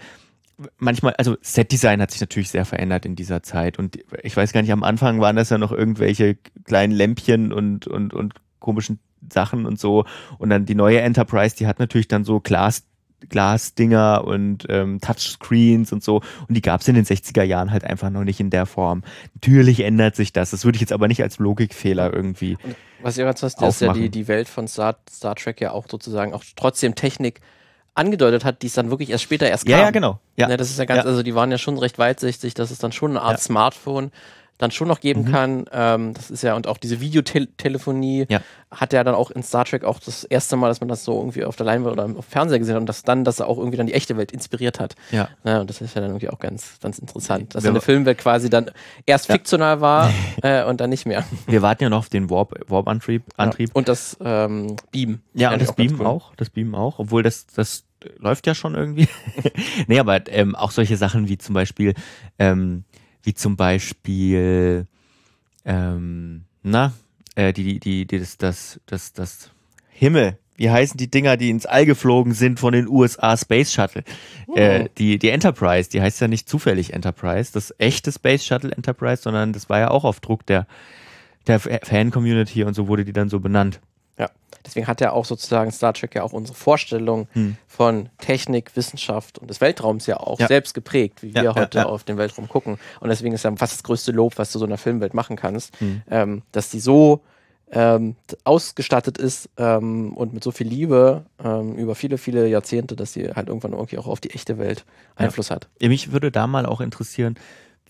[0.79, 4.63] manchmal, also Setdesign hat sich natürlich sehr verändert in dieser Zeit und ich weiß gar
[4.63, 8.99] nicht, am Anfang waren das ja noch irgendwelche kleinen Lämpchen und, und, und komischen
[9.33, 10.05] Sachen und so
[10.39, 12.85] und dann die neue Enterprise, die hat natürlich dann so Glas
[13.29, 16.23] Glasdinger und ähm, Touchscreens und so.
[16.47, 19.03] Und die gab es in den 60er Jahren halt einfach noch nicht in der Form.
[19.35, 20.51] Natürlich ändert sich das.
[20.51, 22.57] Das würde ich jetzt aber nicht als Logikfehler irgendwie.
[22.63, 25.73] Und was ihr ganz hast, ist ja die, die Welt von Star, Star Trek ja
[25.73, 27.41] auch sozusagen auch trotzdem Technik
[27.99, 29.73] angedeutet hat, die es dann wirklich erst später erst kam.
[29.73, 30.19] Ja, ja, genau.
[30.37, 30.49] Ja.
[30.49, 31.11] Ne, das ist ja ganz, Ja.
[31.11, 33.45] also die waren ja schon recht weitsichtig, dass es dann schon eine Art Ja.
[33.45, 34.11] Smartphone
[34.59, 35.31] dann schon noch geben Mhm.
[35.31, 35.65] kann.
[35.73, 38.41] Ähm, das ist ja, und auch diese Videotelefonie Ja.
[38.73, 41.17] hat ja dann auch in Star Trek auch das erste Mal, dass man das so
[41.17, 43.59] irgendwie auf der Leinwand oder auf Fernseher gesehen hat und dass dann, dass er auch
[43.59, 44.97] irgendwie dann die echte Welt inspiriert hat.
[45.13, 45.29] Ja.
[45.45, 48.51] Ja, und das ist ja dann irgendwie auch ganz, ganz interessant, dass eine Filmwelt quasi
[48.51, 48.71] dann
[49.07, 49.35] erst Ja.
[49.35, 50.11] fiktional war
[50.43, 51.25] äh, und dann nicht mehr.
[51.47, 53.23] Wir warten ja noch auf den Warp, Warp-Antrieb.
[53.37, 53.69] Antrieb.
[53.69, 53.75] Ja.
[53.77, 55.21] Und das ähm, Beam.
[55.35, 56.07] Ja, und das auch Beam cool.
[56.07, 57.85] auch, das Beam auch, obwohl das, das
[58.19, 59.09] läuft ja schon irgendwie.
[59.87, 61.95] nee, aber ähm, auch solche Sachen wie zum Beispiel,
[62.39, 62.85] ähm,
[63.23, 64.87] wie zum Beispiel,
[65.65, 66.93] ähm, na,
[67.35, 69.51] äh, die, die, die, die, das, das, das, das
[69.89, 70.39] Himmel.
[70.57, 74.03] Wie heißen die Dinger, die ins All geflogen sind von den USA Space Shuttle?
[74.57, 79.23] Äh, die, die Enterprise, die heißt ja nicht zufällig Enterprise, das echte Space Shuttle Enterprise,
[79.23, 80.67] sondern das war ja auch auf Druck der,
[81.47, 83.81] der Fan-Community und so wurde die dann so benannt.
[84.19, 84.31] Ja,
[84.67, 87.57] deswegen hat ja auch sozusagen Star Trek ja auch unsere Vorstellung Hm.
[87.67, 90.49] von Technik, Wissenschaft und des Weltraums ja auch Ja.
[90.49, 92.79] selbst geprägt, wie Ja, wir ja, heute auf den Weltraum gucken.
[93.01, 95.37] Und deswegen ist ja fast das größte Lob, was du so in einer Filmwelt machen
[95.37, 96.03] kannst, Hm.
[96.11, 97.21] ähm, dass die so
[97.71, 103.13] ähm, ausgestattet ist ähm, und mit so viel Liebe ähm, über viele, viele Jahrzehnte, dass
[103.13, 104.85] sie halt irgendwann irgendwie auch auf die echte Welt
[105.19, 105.27] Ja.
[105.27, 105.69] Einfluss hat.
[105.81, 107.35] Ja, Mich würde da mal auch interessieren,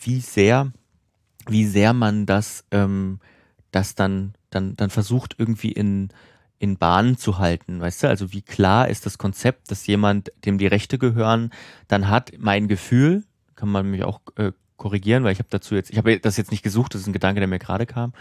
[0.00, 0.72] wie sehr,
[1.48, 3.20] wie sehr man das, ähm,
[3.70, 6.08] das dann, dann, dann versucht irgendwie in,
[6.58, 8.08] in Bahnen zu halten, weißt du?
[8.08, 11.50] Also wie klar ist das Konzept, dass jemand, dem die Rechte gehören,
[11.86, 15.90] dann hat mein Gefühl, kann man mich auch äh, korrigieren, weil ich habe dazu jetzt,
[15.90, 18.12] ich habe das jetzt nicht gesucht, das ist ein Gedanke, der mir gerade kam.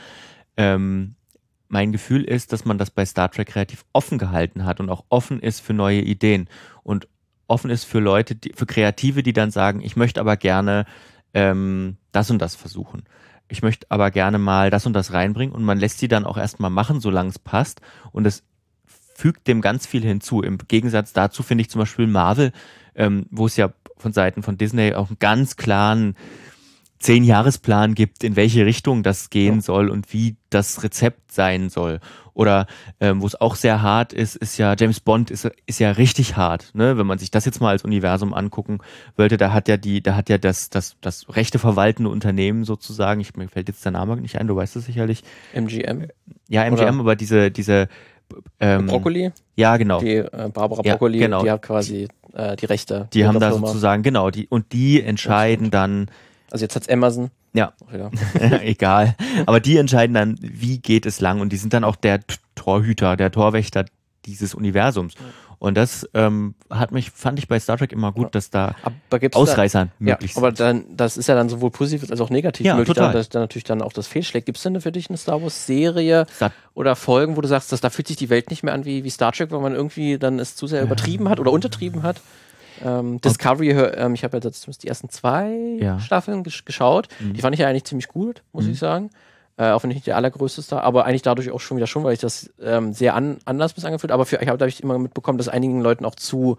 [0.57, 1.15] Ähm,
[1.69, 5.05] mein Gefühl ist, dass man das bei Star Trek relativ offen gehalten hat und auch
[5.09, 6.49] offen ist für neue Ideen
[6.83, 7.07] und
[7.47, 10.85] offen ist für Leute, die, für Kreative, die dann sagen, ich möchte aber gerne
[11.33, 13.03] ähm, das und das versuchen.
[13.49, 16.37] Ich möchte aber gerne mal das und das reinbringen und man lässt sie dann auch
[16.37, 17.81] erstmal machen, solange es passt
[18.11, 18.43] und es
[18.85, 20.41] fügt dem ganz viel hinzu.
[20.43, 22.51] Im Gegensatz dazu finde ich zum Beispiel Marvel,
[22.95, 26.15] ähm, wo es ja von Seiten von Disney auch einen ganz klaren
[26.99, 29.61] Zehn-Jahresplan gibt, in welche Richtung das gehen Ja.
[29.61, 31.99] soll und wie das Rezept sein soll.
[32.37, 32.67] Oder
[32.99, 36.37] ähm, wo es auch sehr hart ist, ist ja James Bond ist, ist ja richtig
[36.37, 36.95] hart, ne?
[36.95, 38.77] Wenn man sich das jetzt mal als Universum angucken
[39.15, 43.21] wollte, da hat ja die, da hat ja das, das, das rechte verwaltende Unternehmen sozusagen,
[43.21, 45.23] ich, mir fällt jetzt der Name nicht ein, du weißt es sicherlich.
[45.53, 46.09] MGM,
[46.47, 47.87] Ja, MGM, Oder- aber diese, diese
[48.59, 49.99] ähm, Broccoli, Ja, genau.
[49.99, 51.41] die äh, Barbara Ja, Broccoli, genau.
[51.41, 53.07] die hat quasi äh, die Rechte.
[53.13, 53.65] Die haben da Firma.
[53.65, 56.11] sozusagen, genau, die, und die entscheiden dann,
[56.51, 57.31] Also jetzt hat's Amazon.
[57.57, 58.11] Ja, Ja.
[58.61, 59.15] egal,
[59.45, 62.19] aber die entscheiden dann, wie geht es lang und die sind dann auch der
[62.55, 63.85] Torhüter, der Torwächter
[64.25, 65.13] dieses Universums.
[65.59, 68.75] Und das ähm, hat mich, fand ich bei Star Trek immer gut, dass da
[69.09, 70.59] gibt's da, Ausreißer Ja, möglich aber sind.
[70.59, 73.07] dann, das ist ja dann sowohl positiv als auch negativ Ja, möglich, total.
[73.11, 74.45] dann, dass dann natürlich dann auch das fehlschlägt.
[74.45, 76.27] Gibt es denn für dich eine Star Wars-Serie
[76.75, 79.03] oder Folgen, wo du sagst, dass da fühlt sich die Welt nicht mehr an wie,
[79.03, 82.21] wie Star Trek, weil man irgendwie dann es zu sehr übertrieben hat oder untertrieben hat?
[82.83, 85.99] Ähm, Discovery, ähm, ich habe ja jetzt zumindest die ersten zwei Ja.
[85.99, 87.07] Staffeln gesch geschaut.
[87.19, 87.33] Mhm.
[87.33, 88.71] Die fand ich ja eigentlich ziemlich gut, muss Mhm.
[88.71, 89.09] ich sagen.
[89.59, 92.03] Äh, auch wenn ich nicht der allergrößte Star, aber eigentlich dadurch auch schon wieder schon,
[92.03, 94.11] weil ich das ähm, sehr an, anders bis angefühlt.
[94.11, 96.57] Aber für, ich habe dadurch immer mitbekommen, dass einigen Leuten auch zu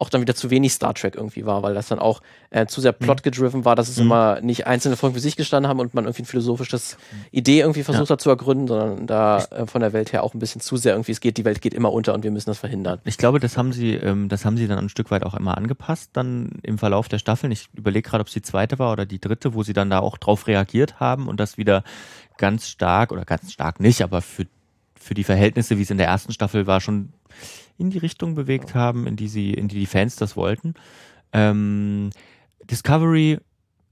[0.00, 2.80] auch dann wieder zu wenig Star Trek irgendwie war, weil das dann auch äh, zu
[2.80, 4.06] sehr plot-gedriven war, dass es Mhm.
[4.06, 6.96] immer nicht einzelne Folgen für sich gestanden haben und man irgendwie ein philosophisches
[7.30, 10.38] Idee irgendwie versucht hat zu ergründen, sondern da äh, von der Welt her auch ein
[10.38, 12.58] bisschen zu sehr irgendwie, es geht, die Welt geht immer unter und wir müssen das
[12.58, 12.98] verhindern.
[13.04, 15.56] Ich glaube, das haben sie, ähm, das haben sie dann ein Stück weit auch immer
[15.58, 17.52] angepasst, dann im Verlauf der Staffeln.
[17.52, 19.98] Ich überlege gerade, ob es die zweite war oder die dritte, wo sie dann da
[19.98, 21.84] auch drauf reagiert haben und das wieder
[22.38, 24.46] ganz stark oder ganz stark nicht, aber für,
[24.98, 27.12] für die Verhältnisse, wie es in der ersten Staffel war, schon
[27.78, 30.74] in die Richtung bewegt haben, in die sie, in die die Fans das wollten.
[31.32, 32.10] Ähm,
[32.70, 33.38] Discovery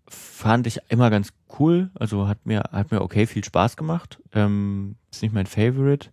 [0.09, 4.19] fand ich immer ganz cool, also hat mir, hat mir okay viel Spaß gemacht.
[4.35, 6.11] Ähm, ist nicht mein Favorite.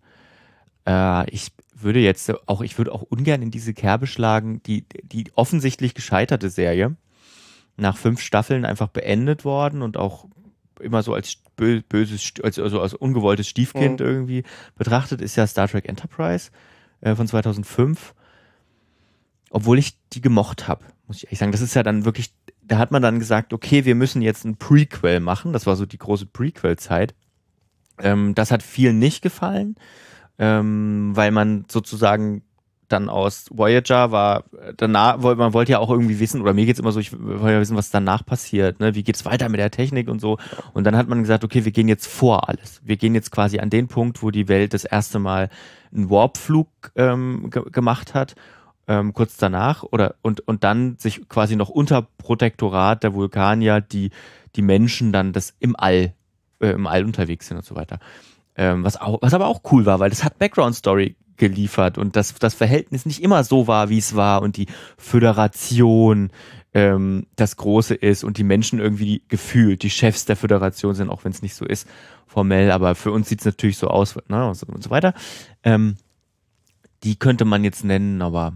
[0.88, 5.26] Äh, ich würde jetzt auch, ich würde auch ungern in diese Kerbe schlagen, die, die
[5.36, 6.96] offensichtlich gescheiterte Serie,
[7.78, 10.28] nach fünf Staffeln einfach beendet worden und auch
[10.80, 14.06] immer so als bö böses, St- als, also als ungewolltes Stiefkind Mhm.
[14.06, 14.44] irgendwie
[14.78, 16.52] betrachtet, ist ja Star Trek Enterprise
[17.06, 18.14] äh, von 2005.
[19.52, 21.52] Obwohl ich die gemocht habe, muss ich ehrlich sagen.
[21.52, 24.58] Das ist ja dann wirklich, da hat man dann gesagt, okay, wir müssen jetzt ein
[24.58, 25.54] Prequel machen.
[25.54, 27.16] Das war so die große Prequel-Zeit.
[28.00, 29.76] Ähm, das hat vielen nicht gefallen,
[30.40, 32.42] ähm, weil man sozusagen
[32.88, 34.44] dann aus Voyager war,
[34.78, 37.60] danach, man wollte ja auch irgendwie wissen, oder mir geht's immer so, ich wollte ja
[37.60, 38.96] wissen, was danach passiert, ne?
[38.96, 40.38] wie geht's weiter mit der Technik und so.
[40.74, 42.82] Und dann hat man gesagt, okay, wir gehen jetzt vor alles.
[42.84, 45.50] Wir gehen jetzt quasi an den Punkt, wo die Welt das erste Mal
[45.94, 48.36] einen Warpflug ähm, ge gemacht hat,
[48.88, 54.12] ähm, kurz danach, oder und, und dann sich quasi noch unter Protektorat der Vulkanier die,
[54.56, 56.14] die Menschen dann das im All,
[56.60, 58.00] äh, im All unterwegs sind und so weiter.
[58.58, 62.16] Ähm, was, auch, was aber auch cool war, weil das hat Background Story geliefert und
[62.16, 64.68] dass das Verhältnis nicht immer so war, wie es war und die
[64.98, 66.32] Föderation
[66.74, 71.24] ähm, das Große ist und die Menschen irgendwie gefühlt die Chefs der Föderation sind, auch
[71.24, 71.88] wenn es nicht so ist
[72.28, 75.14] formell, aber für uns sieht es natürlich so aus ne, und, so, und so weiter.
[75.64, 75.96] Ähm,
[77.04, 78.54] die könnte man jetzt nennen, aber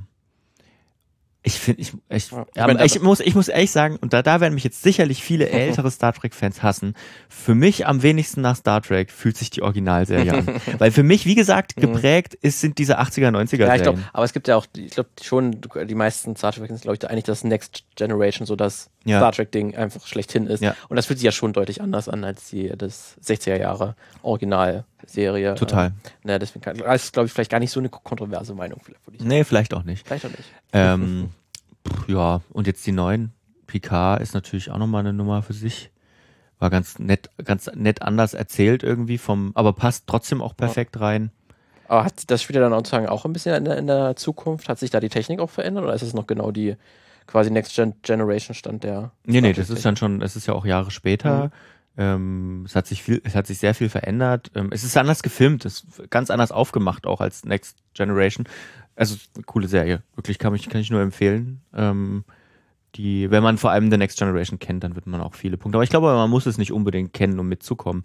[1.41, 4.21] ich finde, ich, ich, Ja, ich mein, ich muss, ich muss ehrlich sagen, und da,
[4.21, 6.95] da werden mich jetzt sicherlich viele ältere Star Trek-Fans hassen.
[7.29, 10.47] Für mich am wenigsten nach Star Trek fühlt sich die Originalserie an.
[10.79, 14.25] Weil für mich, wie gesagt, geprägt ist, sind diese 80er, 90er Ja, ich glaube, aber
[14.25, 17.23] es gibt ja auch, ich glaube schon, die meisten Star Trek sind, glaube ich, eigentlich
[17.23, 19.19] das Next Generation, so das Ja.
[19.19, 20.61] Star Trek-Ding einfach schlechthin ist.
[20.61, 20.75] Ja.
[20.89, 25.55] Und das fühlt sich ja schon deutlich anders an als die das 60er Jahre Originalserie.
[25.55, 25.87] Total.
[25.87, 28.81] Ähm, ne, deswegen kann, das ist, glaube ich, vielleicht gar nicht so eine kontroverse Meinung.
[28.83, 30.05] Vielleicht, Nee, vielleicht auch nicht.
[30.05, 30.51] vielleicht auch nicht.
[30.73, 31.29] Ähm,
[32.07, 33.31] ja, und jetzt die neuen.
[33.67, 35.91] Picard ist natürlich auch nochmal eine Nummer für sich.
[36.57, 41.31] War ganz nett, ganz nett anders erzählt irgendwie vom, aber passt trotzdem auch perfekt rein.
[41.87, 44.67] Aber hat das spielt ja dann auch ein bisschen in der, in der Zukunft?
[44.67, 46.75] Hat sich da die Technik auch verändert oder ist es noch genau die
[47.29, 49.11] quasi Next Gen Generation Stand der?
[49.23, 51.51] Nee, nee, das ist dann schon, es ist ja auch Jahre später.
[51.97, 54.51] Ähm, es hat sich viel, es hat sich sehr viel verändert.
[54.55, 58.47] Ähm, es ist anders gefilmt, es ist ganz anders aufgemacht auch als Next Generation.
[58.95, 61.61] Also eine coole Serie, wirklich kann ich kann ich nur empfehlen.
[61.73, 62.23] Ähm,
[62.95, 65.77] die, wenn man vor allem The Next Generation kennt, dann wird man auch viele Punkte.
[65.77, 68.03] Aber ich glaube, man muss es nicht unbedingt kennen, um mitzukommen.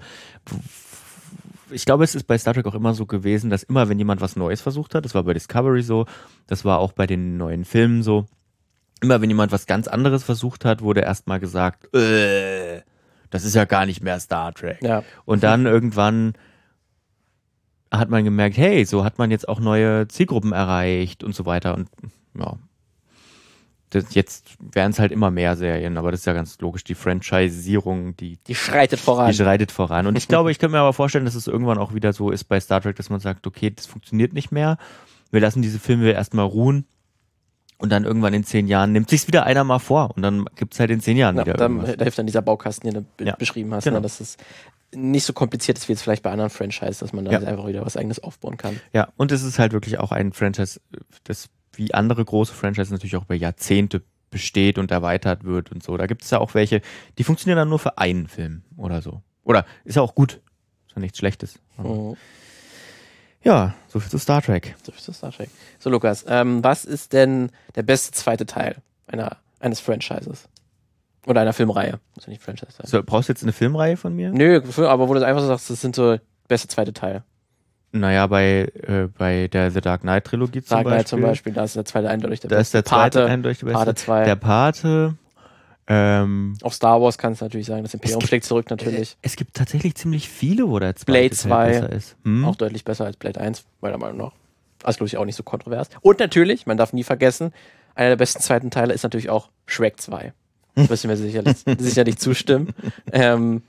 [1.70, 4.20] Ich glaube, es ist bei Star Trek auch immer so gewesen, dass immer, wenn jemand
[4.20, 6.04] was Neues versucht hat, das war bei Discovery so,
[6.46, 8.26] das war auch bei den neuen Filmen so,
[9.04, 12.80] immer wenn jemand was ganz anderes versucht hat, wurde erstmal gesagt, äh,
[13.30, 14.78] das ist ja gar nicht mehr Star Trek.
[14.82, 15.04] Ja.
[15.24, 16.32] Und dann irgendwann
[17.90, 21.74] hat man gemerkt, hey, so hat man jetzt auch neue Zielgruppen erreicht und so weiter.
[21.74, 21.88] Und
[22.38, 22.56] ja,
[23.90, 26.94] das, jetzt werden es halt immer mehr Serien, aber das ist ja ganz logisch, die
[26.94, 29.30] Franchisierung, die, Die schreitet voran.
[29.30, 30.06] die schreitet voran.
[30.06, 32.44] Und ich glaube, ich könnte mir aber vorstellen, dass es irgendwann auch wieder so ist
[32.44, 34.78] bei Star Trek, dass man sagt, okay, das funktioniert nicht mehr.
[35.30, 36.86] Wir lassen diese Filme erstmal ruhen.
[37.78, 40.12] Und dann irgendwann in zehn Jahren nimmt sich's wieder einer mal vor.
[40.16, 41.96] Und dann gibt's halt in zehn Jahren Ja, wieder dann, irgendwas.
[41.96, 43.96] da hilft dann dieser Baukasten, den du Ja, beschrieben hast, genau.
[43.96, 44.36] ne, dass es
[44.94, 47.40] nicht so kompliziert ist wie jetzt vielleicht bei anderen Franchises, dass man da Ja.
[47.40, 48.78] einfach wieder was eigenes aufbauen kann.
[48.92, 50.80] Ja, und es ist halt wirklich auch ein Franchise,
[51.24, 55.96] das wie andere große Franchises natürlich auch über Jahrzehnte besteht und erweitert wird und so.
[55.96, 56.80] Da gibt es ja auch welche,
[57.18, 59.20] die funktionieren dann nur für einen Film oder so.
[59.42, 60.40] Oder ist ja auch gut.
[60.86, 61.58] Ist ja nichts Schlechtes.
[61.76, 62.16] Mhm.
[63.44, 64.74] Ja, so viel zu Star Trek.
[64.82, 65.50] So ist das Star Trek.
[65.78, 68.76] So, Lukas, ähm, was ist denn der beste zweite Teil
[69.06, 70.48] einer, eines Franchises?
[71.26, 72.00] Oder einer Filmreihe?
[72.14, 72.86] Muss ja nicht Franchise sein.
[72.86, 74.30] So, brauchst du jetzt eine Filmreihe von mir?
[74.30, 77.22] Nö, aber wo du einfach so sagst, das sind so beste zweite Teil.
[77.92, 80.96] Naja, bei, äh, bei der The Dark Knight Trilogie zum Dark Beispiel.
[80.96, 82.78] Knight zum Beispiel, da ist der zweite eindeutig der Da ist beste.
[82.78, 83.78] der zweite Pate, eindeutig der beste.
[83.78, 84.24] Pate 2.
[84.24, 85.14] Der Pate.
[85.86, 89.16] Ähm, Auch Star Wars kann es natürlich sagen, das Imperium gibt- schlägt zurück natürlich.
[89.20, 91.66] es gibt tatsächlich ziemlich viele, wo der zweite Blade Teil 2.
[91.72, 92.16] besser ist.
[92.24, 92.44] Hm?
[92.44, 94.32] Auch deutlich besser als Blade 1, meiner Meinung nach.
[94.82, 95.88] Also, glaube ich, auch nicht so kontrovers.
[96.00, 97.52] Und natürlich, man darf nie vergessen,
[97.94, 100.32] einer der besten zweiten Teile ist natürlich auch Shrek 2.
[100.76, 100.88] Hm.
[100.88, 102.70] Wirst du mir sicherlich, sicherlich zustimmen.
[103.12, 103.62] Ähm,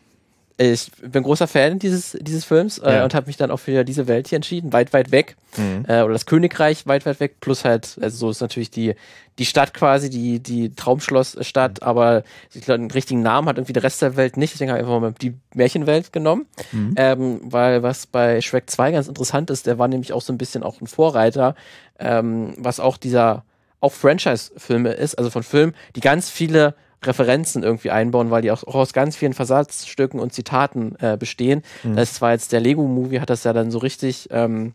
[0.58, 3.04] ich bin großer Fan dieses, dieses Films äh, Ja.
[3.04, 5.36] und habe mich dann auch für diese Welt hier entschieden, weit, weit weg.
[5.58, 5.84] Mhm.
[5.88, 8.96] Äh, oder das Königreich weit, weit weg, plus halt, also so ist natürlich die,
[9.38, 11.88] die Stadt quasi, die, die Traumschlossstadt, Mhm.
[11.88, 14.80] aber ich glaube, einen richtigen Namen hat irgendwie der Rest der Welt nicht, deswegen habe
[14.80, 16.46] ich einfach mal die Märchenwelt genommen.
[16.72, 16.94] Mhm.
[16.96, 20.38] Ähm, weil was bei Shrek 2 ganz interessant ist, der war nämlich auch so ein
[20.38, 21.56] bisschen auch ein Vorreiter,
[22.00, 23.44] ähm, was auch dieser
[23.82, 26.76] auch Franchise-Filme ist, also von Filmen, die ganz viele
[27.08, 31.62] Referenzen irgendwie einbauen, weil die auch, auch aus ganz vielen Versatzstücken und Zitaten äh, bestehen.
[31.84, 31.96] Mhm.
[31.96, 34.74] Das war jetzt der Lego-Movie, hat das ja dann so richtig, ähm,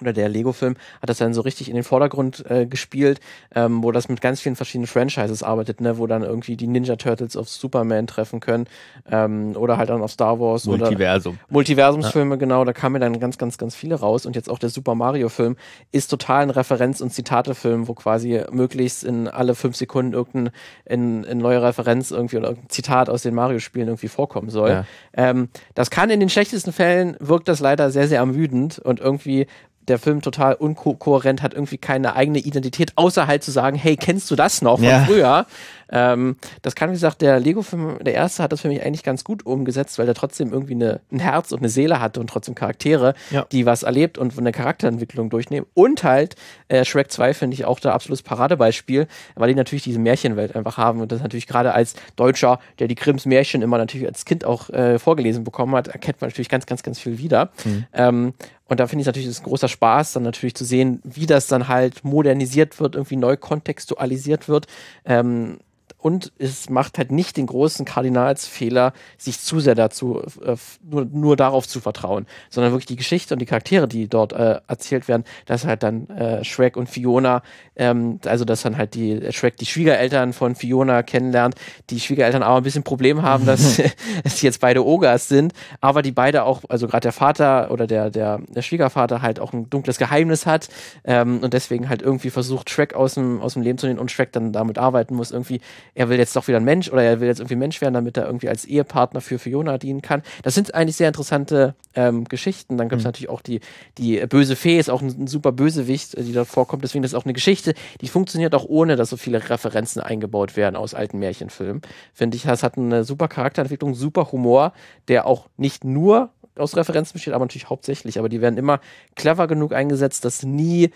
[0.00, 3.20] oder der Lego-Film hat das dann so richtig in den Vordergrund äh, gespielt,
[3.54, 6.96] ähm, wo das mit ganz vielen verschiedenen Franchises arbeitet, ne, wo dann irgendwie die Ninja
[6.96, 8.66] Turtles auf Superman treffen können
[9.10, 11.38] ähm, oder halt dann auf Star Wars oder Multiversum.
[11.48, 14.26] Multiversumsfilme, genau, da kamen dann ganz, ganz, ganz viele raus.
[14.26, 15.56] Und jetzt auch der Super Mario-Film
[15.92, 20.50] ist total ein Referenz- und Zitate-Film, wo quasi möglichst in alle fünf Sekunden irgendein
[20.84, 24.70] in, in neue Referenz irgendwie oder irgendein Zitat aus den Mario-Spielen irgendwie vorkommen soll.
[24.70, 24.84] Ja.
[25.12, 29.46] Ähm, das kann in den schlechtesten Fällen wirkt das leider sehr, sehr ermüdend und irgendwie
[29.88, 34.30] der Film total unkohärent, hat irgendwie keine eigene Identität, außer halt zu sagen, hey, kennst
[34.30, 35.04] du das noch von Ja.
[35.04, 35.46] früher?
[35.94, 39.24] Ähm, das kann, wie gesagt, der Lego-Film, der erste hat das für mich eigentlich ganz
[39.24, 42.54] gut umgesetzt, weil der trotzdem irgendwie eine, ein Herz und eine Seele hatte und trotzdem
[42.54, 43.46] Charaktere, Ja.
[43.52, 45.66] die was erlebt und eine Charakterentwicklung durchnehmen.
[45.74, 46.36] Und halt,
[46.68, 50.76] äh, Shrek 2 finde ich auch da absolutes Paradebeispiel, weil die natürlich diese Märchenwelt einfach
[50.76, 54.44] haben und das natürlich gerade als Deutscher, der die Grimms Märchen immer natürlich als Kind
[54.44, 57.50] auch äh, vorgelesen bekommen hat, erkennt man natürlich ganz, ganz, ganz viel wieder.
[57.92, 58.34] Ähm,
[58.66, 61.26] und da finde ich natürlich das ist ein großer Spaß, dann natürlich zu sehen, wie
[61.26, 64.66] das dann halt modernisiert wird, irgendwie neu kontextualisiert wird.
[65.04, 65.58] Ähm,
[66.04, 71.34] und es macht halt nicht den großen Kardinalsfehler, sich zu sehr dazu, äh, nur, nur
[71.34, 75.24] darauf zu vertrauen, sondern wirklich die Geschichte und die Charaktere, die dort äh, erzählt werden,
[75.46, 77.42] dass halt dann äh, Shrek und Fiona,
[77.74, 81.54] ähm, also dass dann halt die Shrek die Schwiegereltern von Fiona kennenlernt,
[81.88, 83.80] die Schwiegereltern aber ein bisschen Problem haben, dass,
[84.24, 87.86] dass sie jetzt beide Ogas sind, aber die beide auch, also gerade der Vater oder
[87.86, 90.68] der, der, der Schwiegervater halt auch ein dunkles Geheimnis hat
[91.04, 94.10] ähm, und deswegen halt irgendwie versucht, Shrek aus dem, aus dem Leben zu nehmen und
[94.10, 95.62] Shrek dann damit arbeiten muss, irgendwie,
[95.94, 98.16] er will jetzt doch wieder ein Mensch oder er will jetzt irgendwie Mensch werden, damit
[98.16, 100.22] er irgendwie als Ehepartner für Fiona dienen kann.
[100.42, 102.76] Das sind eigentlich sehr interessante ähm, Geschichten.
[102.76, 103.08] Dann gibt es mhm.
[103.08, 103.60] natürlich auch die,
[103.98, 106.82] die böse Fee, ist auch ein, ein super Bösewicht, die da vorkommt.
[106.84, 110.56] Deswegen ist das auch eine Geschichte, die funktioniert auch ohne, dass so viele Referenzen eingebaut
[110.56, 111.82] werden aus alten Märchenfilmen.
[112.12, 114.72] Finde ich, das hat eine super Charakterentwicklung, super Humor,
[115.08, 118.18] der auch nicht nur aus Referenzen besteht, aber natürlich hauptsächlich.
[118.18, 118.80] Aber die werden immer
[119.16, 120.90] clever genug eingesetzt, dass nie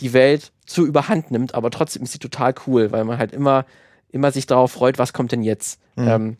[0.00, 3.66] die Welt zu überhand nimmt, aber trotzdem ist sie total cool, weil man halt immer,
[4.12, 5.80] immer sich darauf freut, was kommt denn jetzt.
[5.96, 6.08] Mhm.
[6.08, 6.36] Ähm,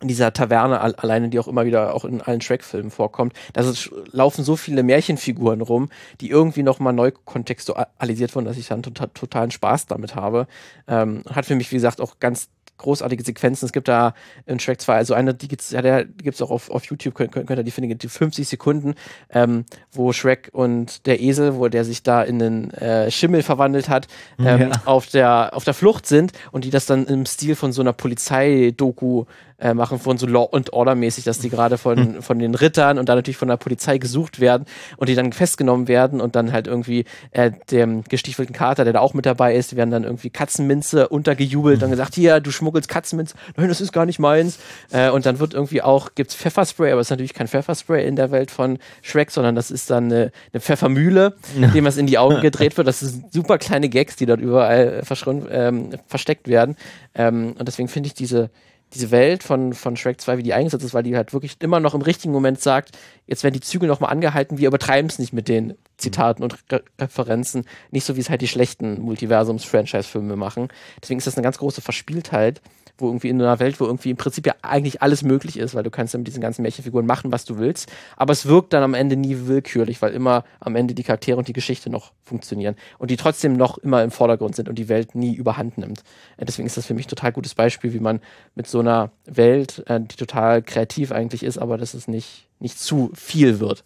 [0.00, 3.64] in dieser Taverne alleine, die auch immer wieder auch in allen Track-Filmen vorkommt, da
[4.12, 5.88] laufen so viele Märchenfiguren rum,
[6.20, 10.48] die irgendwie nochmal neu kontextualisiert wurden, dass ich dann tota-, totalen Spaß damit habe.
[10.86, 13.66] Ähm, hat für mich, wie gesagt, auch ganz großartige Sequenzen.
[13.66, 14.14] Es gibt da
[14.46, 17.32] in Shrek 2, also eine, die gibt's, ja, der gibt's auch auf, auf YouTube, könnt,
[17.32, 18.94] könnt ihr die finden, die 50 Sekunden,
[19.30, 23.88] ähm, wo Shrek und der Esel, wo der sich da in den äh, Schimmel verwandelt
[23.88, 24.08] hat,
[24.38, 24.70] ähm, ja.
[24.84, 27.92] auf der, auf der Flucht sind und die das dann im Stil von so einer
[27.92, 29.24] Polizeidoku
[29.58, 32.22] äh, machen von so Law and Order mäßig, dass die gerade von, hm.
[32.22, 34.66] von den Rittern und dann natürlich von der Polizei gesucht werden
[34.96, 39.00] und die dann festgenommen werden und dann halt irgendwie äh, dem gestiefelten Kater, der da
[39.00, 43.34] auch mit dabei ist, werden dann irgendwie Katzenminze untergejubelt und gesagt, hier, du schmuggelst Katzenminze,
[43.56, 44.58] nein, das ist gar nicht meins.
[44.90, 48.16] Äh, und dann wird irgendwie auch, gibt's Pfefferspray, aber es ist natürlich kein Pfefferspray in
[48.16, 51.34] der Welt von Shrek, sondern das ist dann eine, eine Pfeffermühle,
[51.74, 52.86] dem was in die Augen gedreht wird.
[52.86, 55.02] Das sind super kleine Gags, die dort überall
[55.50, 56.76] ähm, versteckt werden.
[57.14, 58.50] Ähm, und deswegen finde ich diese,
[58.94, 61.80] diese Welt von, von Shrek 2, wie die eingesetzt ist, weil die halt wirklich immer
[61.80, 62.96] noch im richtigen Moment sagt,
[63.26, 66.82] jetzt werden die Zügel nochmal angehalten, wir übertreiben es nicht mit den Zitaten und Re
[67.00, 70.68] Referenzen, nicht so wie es halt die schlechten Multiversums-Franchise-Filme machen.
[71.02, 72.60] Deswegen ist das eine ganz große Verspieltheit
[72.98, 75.82] wo irgendwie in einer Welt, wo irgendwie im Prinzip ja eigentlich alles möglich ist, weil
[75.82, 77.92] du kannst ja mit diesen ganzen Märchenfiguren machen, was du willst.
[78.16, 81.48] Aber es wirkt dann am Ende nie willkürlich, weil immer am Ende die Charaktere und
[81.48, 85.14] die Geschichte noch funktionieren und die trotzdem noch immer im Vordergrund sind und die Welt
[85.14, 86.00] nie überhand nimmt.
[86.36, 88.20] Äh, deswegen ist das für mich ein total gutes Beispiel, wie man
[88.54, 92.78] mit so einer Welt, äh, die total kreativ eigentlich ist, aber dass es nicht, nicht
[92.78, 93.84] zu viel wird.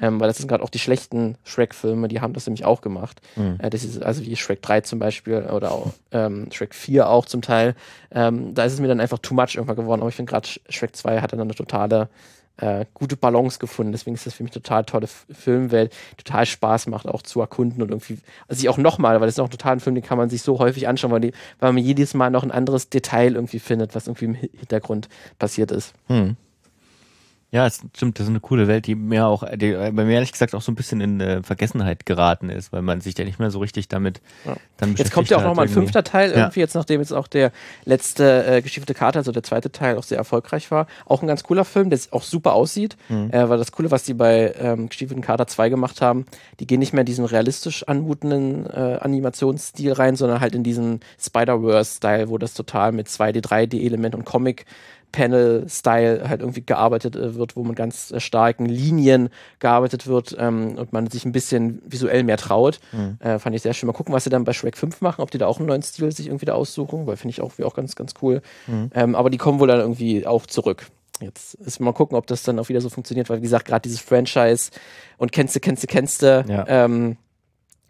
[0.00, 3.20] Ähm, weil das sind gerade auch die schlechten Shrek-Filme, die haben das nämlich auch gemacht.
[3.36, 3.58] Mhm.
[3.60, 7.26] Äh, das ist also wie Shrek 3 zum Beispiel oder auch ähm, Shrek 4 auch
[7.26, 7.74] zum Teil.
[8.10, 10.00] Ähm, da ist es mir dann einfach too much irgendwann geworden.
[10.00, 12.08] Aber ich finde gerade Shrek 2 hat dann eine totale
[12.60, 13.92] äh, gute Balance gefunden.
[13.92, 17.90] Deswegen ist das für mich total tolle Filmwelt, total Spaß macht auch zu erkunden und
[17.90, 20.30] irgendwie, also ich auch nochmal, weil das ist auch total ein Film, den kann man
[20.30, 23.58] sich so häufig anschauen, weil, die, weil man jedes Mal noch ein anderes Detail irgendwie
[23.58, 25.08] findet, was irgendwie im Hintergrund
[25.38, 25.94] passiert ist.
[26.08, 26.36] Hm.
[27.52, 30.30] Ja, es stimmt, das ist eine coole Welt, die mir auch, die bei mir ehrlich
[30.30, 33.40] gesagt auch so ein bisschen in äh, Vergessenheit geraten ist, weil man sich ja nicht
[33.40, 34.56] mehr so richtig damit ja.
[34.76, 36.64] dann Jetzt kommt ja auch nochmal ein fünfter Teil irgendwie, ja.
[36.64, 37.50] jetzt nachdem jetzt auch der
[37.84, 40.86] letzte äh, geschiefte Karte, also der zweite Teil auch sehr erfolgreich war.
[41.06, 43.30] Auch ein ganz cooler Film, der auch super aussieht, mhm.
[43.32, 46.26] äh, weil das Coole, was die bei ähm, gestiefelten Kater 2 gemacht haben,
[46.60, 51.00] die gehen nicht mehr in diesen realistisch anmutenden äh, Animationsstil rein, sondern halt in diesen
[51.20, 54.66] Spider-Verse-Style, wo das total mit 2D, 3D-Element und Comic
[55.12, 60.76] Panel-Style halt irgendwie gearbeitet äh, wird, wo man ganz äh, starken Linien gearbeitet wird ähm,
[60.76, 62.80] und man sich ein bisschen visuell mehr traut.
[62.92, 63.16] Mhm.
[63.20, 63.86] Äh, fand ich sehr schön.
[63.86, 65.82] Mal gucken, was sie dann bei Shrek 5 machen, ob die da auch einen neuen
[65.82, 68.42] Stil sich irgendwie da aussuchen, weil finde ich auch, auch ganz, ganz cool.
[68.66, 68.90] Mhm.
[68.94, 70.86] Ähm, aber die kommen wohl dann irgendwie auch zurück.
[71.20, 73.82] Jetzt ist mal gucken, ob das dann auch wieder so funktioniert, weil wie gesagt, gerade
[73.82, 74.70] dieses Franchise
[75.18, 76.64] und kennst du, kennst du, kennst du, ja.
[76.66, 77.18] ähm,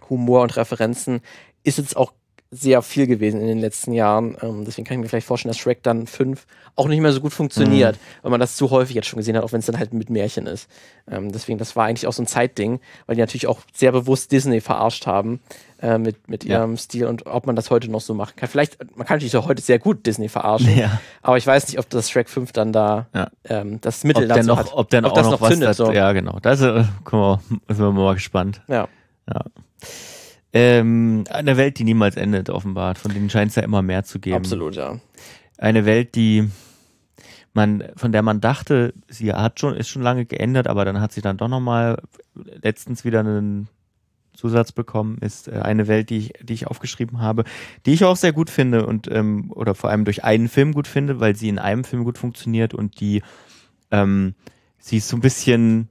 [0.08, 1.20] Humor und Referenzen
[1.62, 2.12] ist jetzt auch
[2.52, 4.36] sehr viel gewesen in den letzten Jahren.
[4.42, 7.20] Ähm, deswegen kann ich mir vielleicht vorstellen, dass Shrek dann 5 auch nicht mehr so
[7.20, 8.00] gut funktioniert, mhm.
[8.22, 10.10] weil man das zu häufig jetzt schon gesehen hat, auch wenn es dann halt mit
[10.10, 10.68] Märchen ist.
[11.08, 14.32] Ähm, deswegen, das war eigentlich auch so ein Zeitding, weil die natürlich auch sehr bewusst
[14.32, 15.38] Disney verarscht haben
[15.80, 16.76] äh, mit, mit ihrem ja.
[16.76, 18.48] Stil und ob man das heute noch so machen kann.
[18.48, 21.00] Vielleicht, man kann natürlich auch heute sehr gut Disney verarschen, ja.
[21.22, 23.30] aber ich weiß nicht, ob das Shrek 5 dann da ja.
[23.44, 24.72] ähm, das Mittel ob dazu noch, hat.
[24.72, 25.68] Ob, denn ob auch das noch, noch zündet.
[25.68, 25.92] Hat, so.
[25.92, 26.38] Ja, genau.
[26.42, 28.62] Da äh, sind wir mal gespannt.
[28.66, 28.88] Ja.
[29.32, 29.44] ja.
[30.52, 32.98] Ähm, eine Welt, die niemals endet, offenbart.
[32.98, 34.36] Von denen scheint es ja immer mehr zu geben.
[34.36, 34.98] Absolut, ja.
[35.58, 36.48] Eine Welt, die
[37.52, 41.12] man, von der man dachte, sie hat schon, ist schon lange geändert, aber dann hat
[41.12, 42.00] sie dann doch nochmal
[42.34, 43.68] letztens wieder einen
[44.34, 47.44] Zusatz bekommen, ist äh, eine Welt, die ich, die ich aufgeschrieben habe,
[47.84, 50.86] die ich auch sehr gut finde und ähm, oder vor allem durch einen Film gut
[50.86, 53.22] finde, weil sie in einem Film gut funktioniert und die
[53.90, 54.34] ähm,
[54.78, 55.88] sie ist so ein bisschen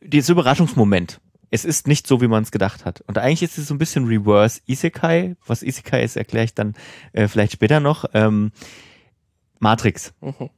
[0.00, 1.20] dieses Überraschungsmoment
[1.50, 3.02] es ist nicht so, wie man es gedacht hat.
[3.02, 5.36] Und eigentlich ist es so ein bisschen Reverse Isekai.
[5.46, 6.74] Was Isekai ist, erkläre ich dann
[7.12, 8.04] äh, vielleicht später noch.
[8.14, 8.52] Ähm,
[9.58, 10.12] Matrix.
[10.20, 10.50] Mhm.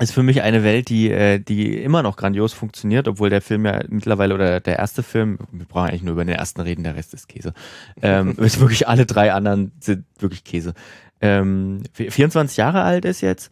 [0.00, 3.66] Ist für mich eine Welt, die, äh, die immer noch grandios funktioniert, obwohl der Film
[3.66, 6.94] ja mittlerweile oder der erste Film, wir brauchen eigentlich nur über den ersten reden, der
[6.94, 7.52] Rest ist Käse.
[8.00, 10.74] Ähm, ist wirklich alle drei anderen sind wirklich Käse.
[11.20, 13.50] Ähm, 24 Jahre alt ist jetzt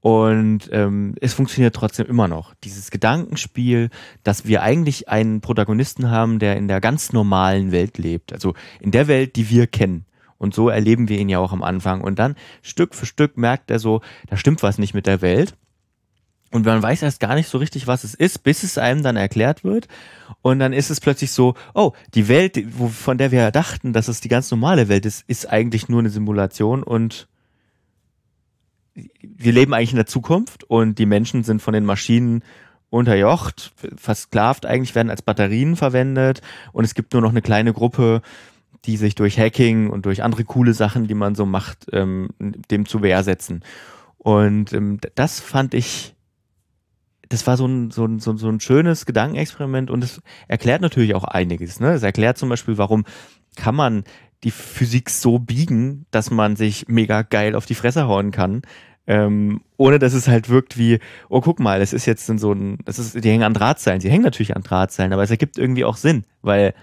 [0.00, 2.54] und ähm, es funktioniert trotzdem immer noch.
[2.62, 3.90] Dieses Gedankenspiel,
[4.22, 8.32] dass wir eigentlich einen Protagonisten haben, der in der ganz normalen Welt lebt.
[8.32, 10.04] Also in der Welt, die wir kennen.
[10.38, 12.00] Und so erleben wir ihn ja auch am Anfang.
[12.00, 15.56] Und dann Stück für Stück merkt er so, da stimmt was nicht mit der Welt.
[16.50, 19.16] Und man weiß erst gar nicht so richtig, was es ist, bis es einem dann
[19.16, 19.88] erklärt wird.
[20.40, 24.20] Und dann ist es plötzlich so, oh, die Welt, von der wir dachten, dass es
[24.20, 27.28] die ganz normale Welt ist, ist eigentlich nur eine Simulation und
[29.22, 32.42] wir leben eigentlich in der Zukunft und die Menschen sind von den Maschinen
[32.90, 36.40] unterjocht, versklavt eigentlich, werden als Batterien verwendet
[36.72, 38.22] und es gibt nur noch eine kleine Gruppe,
[38.84, 42.86] die sich durch Hacking und durch andere coole Sachen, die man so macht, ähm, dem
[42.86, 43.62] zu Wehr setzen.
[44.16, 46.14] Und ähm, das fand ich,
[47.28, 51.24] das war so ein, so, ein, so, ein, schönes Gedankenexperiment und es erklärt natürlich auch
[51.24, 51.80] einiges.
[51.80, 51.92] Ne?
[51.92, 53.04] Es erklärt zum Beispiel, warum
[53.56, 54.04] kann man
[54.44, 58.62] die Physik so biegen, dass man sich mega geil auf die Fresse hauen kann.
[59.10, 61.00] Ähm, ohne dass es halt wirkt wie,
[61.30, 64.02] oh guck mal, es ist jetzt in so ein, das ist, die hängen an Drahtseilen.
[64.02, 66.74] Sie hängen natürlich an Drahtseilen, aber es ergibt irgendwie auch Sinn, weil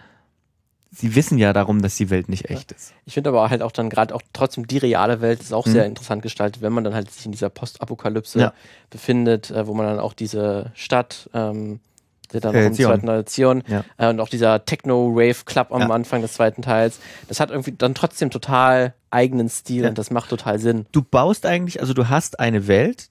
[0.91, 2.93] sie wissen ja darum, dass die Welt nicht echt ist.
[3.05, 5.71] Ich finde aber halt auch dann gerade auch trotzdem die reale Welt ist auch Mhm.
[5.71, 8.53] sehr interessant gestaltet, wenn man dann halt sich in dieser Postapokalypse Ja.
[8.89, 11.80] befindet, äh, wo man dann auch diese Stadt, ähm,
[12.28, 13.84] der dann Äh, im zweiten Teil Zion Ja.
[13.97, 15.89] äh, und auch dieser Techno-Rave-Club am Ja.
[15.89, 19.89] Anfang des zweiten Teils, das hat irgendwie dann trotzdem total eigenen Stil Ja.
[19.89, 20.86] und das macht total Sinn.
[20.91, 23.09] Du baust eigentlich, also du hast eine Welt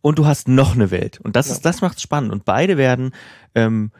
[0.00, 1.20] und du hast noch eine Welt.
[1.20, 2.32] Und das ist, das macht's spannend.
[2.32, 3.12] Und beide werden,
[3.54, 3.90] ähm,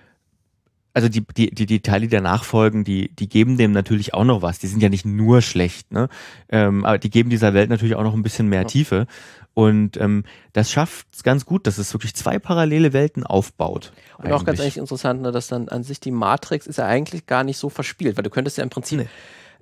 [0.94, 4.42] also die, die, die, die Teile der Nachfolgen, die, die geben dem natürlich auch noch
[4.42, 4.58] was.
[4.58, 6.08] Die sind ja nicht nur schlecht, ne?
[6.48, 8.66] Ähm, aber die geben dieser Welt natürlich auch noch ein bisschen mehr Ja.
[8.66, 9.06] Tiefe.
[9.54, 13.92] Und ähm, das schafft es ganz gut, dass es wirklich zwei parallele Welten aufbaut.
[14.18, 17.26] Und auch ganz eigentlich interessant, ne, dass dann an sich die Matrix ist ja eigentlich
[17.26, 19.08] gar nicht so verspielt, weil du könntest ja im Prinzip Nee.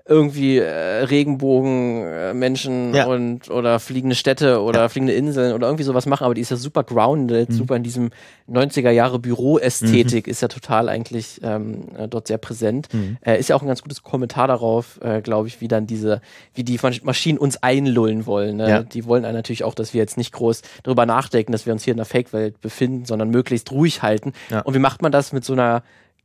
[0.07, 3.07] Irgendwie äh, Regenbogen, äh, Menschen Ja.
[3.07, 6.57] und oder fliegende Städte oder fliegende Inseln oder irgendwie sowas machen, aber die ist ja
[6.57, 7.55] super grounded, Mhm.
[7.55, 8.11] super in diesem
[8.49, 12.89] 90er Jahre Büroästhetik, ist ja total eigentlich ähm, äh, dort sehr präsent.
[12.93, 13.19] Mhm.
[13.21, 16.21] Äh, ist ja auch ein ganz gutes Kommentar darauf, äh, glaube ich, wie dann diese,
[16.55, 18.57] wie die Masch- Maschinen uns einlullen wollen.
[18.57, 18.69] Ne?
[18.69, 18.83] Ja.
[18.83, 21.85] Die wollen einen natürlich auch, dass wir jetzt nicht groß darüber nachdenken, dass wir uns
[21.85, 24.33] hier in einer Fake-Welt befinden, sondern möglichst ruhig halten.
[24.51, 24.61] Ja.
[24.61, 25.83] Und wie macht man das mit so einer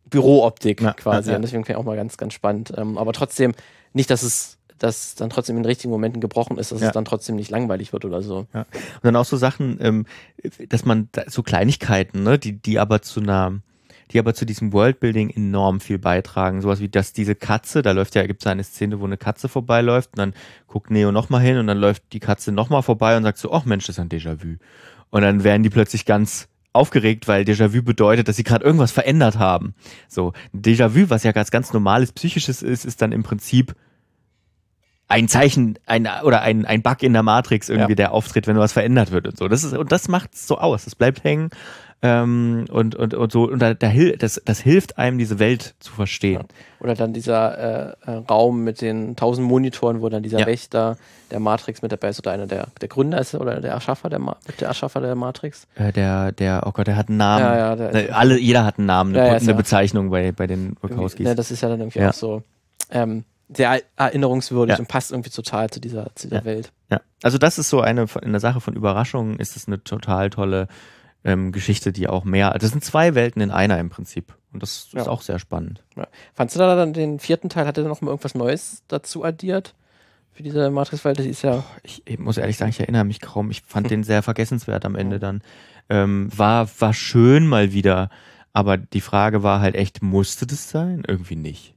[0.09, 1.27] Bürooptik Ja, quasi?
[1.29, 1.35] ja, ja.
[1.37, 2.73] Und deswegen finde ich auch mal ganz, ganz spannend.
[2.77, 3.53] Ähm, aber trotzdem,
[3.93, 6.87] nicht, dass es dass dann trotzdem in den richtigen Momenten gebrochen ist, dass Ja.
[6.87, 8.45] es dann trotzdem nicht langweilig wird oder so.
[8.53, 8.61] Ja.
[8.61, 10.05] Und dann auch so Sachen, ähm,
[10.67, 13.53] dass man da, so Kleinigkeiten, ne, die, die aber zu einer,
[14.11, 16.61] die aber zu diesem Worldbuilding enorm viel beitragen.
[16.61, 19.47] Sowas wie, dass diese Katze, da läuft ja, gibt es eine Szene, wo eine Katze
[19.47, 20.33] vorbeiläuft und dann
[20.67, 23.63] guckt Neo nochmal hin und dann läuft die Katze nochmal vorbei und sagt so, ach
[23.63, 24.57] Mensch, das ist ein Déjà-vu.
[25.09, 29.39] Und dann werden die plötzlich ganz aufgeregt, weil Déjà-vu bedeutet, dass sie gerade irgendwas verändert
[29.39, 29.73] haben.
[30.07, 33.73] So, Déjà-vu, was ja ganz, ganz normales Psychisches ist, ist dann im Prinzip
[35.07, 37.95] ein Zeichen ein, oder ein, ein Bug in der Matrix irgendwie, Ja.
[37.95, 39.47] der auftritt, wenn was verändert wird und so.
[39.47, 40.85] Das ist, und das macht es so aus.
[40.85, 41.51] Das bleibt hängen.
[42.01, 45.91] Ähm, und, und, und so, und da, da das, das hilft einem, diese Welt zu
[45.93, 46.43] verstehen.
[46.79, 50.45] Oder dann dieser äh, äh, Raum mit den tausend Monitoren, wo dann dieser Ja.
[50.45, 50.97] Wächter
[51.31, 54.19] der Matrix mit dabei ist oder einer der, der Gründer ist oder der Erschaffer der,
[54.19, 55.65] Ma der Erschaffer der Matrix.
[55.75, 57.43] Äh, der, der, oh Gott, der hat einen Namen.
[57.45, 60.09] Ja, ja, der- Ne, Alle, jeder hat einen Namen, eine, Ja, ja, eine ja- Bezeichnung
[60.11, 61.25] bei, bei den Wachowskis.
[61.25, 62.09] ne, das ist ja dann irgendwie Ja.
[62.09, 62.43] auch so
[62.91, 64.79] ähm, sehr erinnerungswürdig Ja.
[64.79, 66.45] und passt irgendwie total zu dieser, zu dieser Ja.
[66.45, 66.71] Welt.
[66.91, 70.29] Ja, also das ist so eine, von- eine Sache von Überraschungen, ist es eine total
[70.29, 70.67] tolle
[71.25, 74.33] ähm, Geschichte, die auch mehr, das sind zwei Welten in einer im Prinzip.
[74.53, 75.01] Und das Ja.
[75.01, 75.83] ist auch sehr spannend.
[75.97, 76.07] Ja.
[76.33, 79.25] Fandst du da dann den vierten Teil, hat er da noch mal irgendwas Neues dazu
[79.25, 79.75] addiert?
[80.31, 81.63] Für diese Matrix-Welt, die ist ja.
[81.83, 83.51] Ich, ich muss ehrlich sagen, ich erinnere mich kaum.
[83.51, 85.41] Ich fand den sehr vergessenswert am Ende dann.
[85.89, 88.09] Ähm, war, war schön mal wieder,
[88.53, 91.03] aber die Frage war halt echt, musste das sein?
[91.07, 91.74] Irgendwie nicht.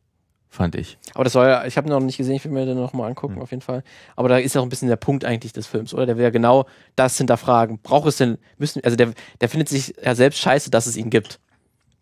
[0.50, 0.96] Fand ich.
[1.14, 3.06] Aber das soll ja, ich habe noch nicht gesehen, ich will mir den noch mal
[3.06, 3.42] angucken, Hm.
[3.42, 3.82] auf jeden Fall.
[4.16, 6.06] Aber da ist auch ein bisschen der Punkt eigentlich des Films, oder?
[6.06, 6.64] Der will ja genau
[6.96, 7.78] das hinterfragen.
[7.82, 11.10] Braucht es denn, müssen, also der, der findet sich ja selbst scheiße, dass es ihn
[11.10, 11.38] gibt.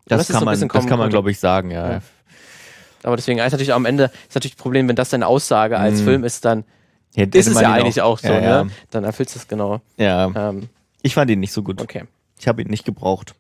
[0.07, 1.91] Das, kann so man, das kann man, kommen- glaube ich, sagen, ja.
[1.95, 2.01] Ja.
[3.03, 5.99] Aber deswegen ist natürlich am Ende, ist natürlich das Problem, wenn das deine Aussage als
[5.99, 6.05] Hm.
[6.05, 6.65] Film ist, dann
[7.15, 8.65] Ja, ist es man ja ihn eigentlich auch, so, ja, ja.
[8.65, 8.71] ne?
[8.91, 9.81] Dann erfüllst du es genau.
[9.97, 10.69] Ja, Ähm,
[11.03, 11.81] ich fand ihn nicht so gut.
[11.83, 12.05] okay.
[12.39, 13.35] Ich habe ihn nicht gebraucht.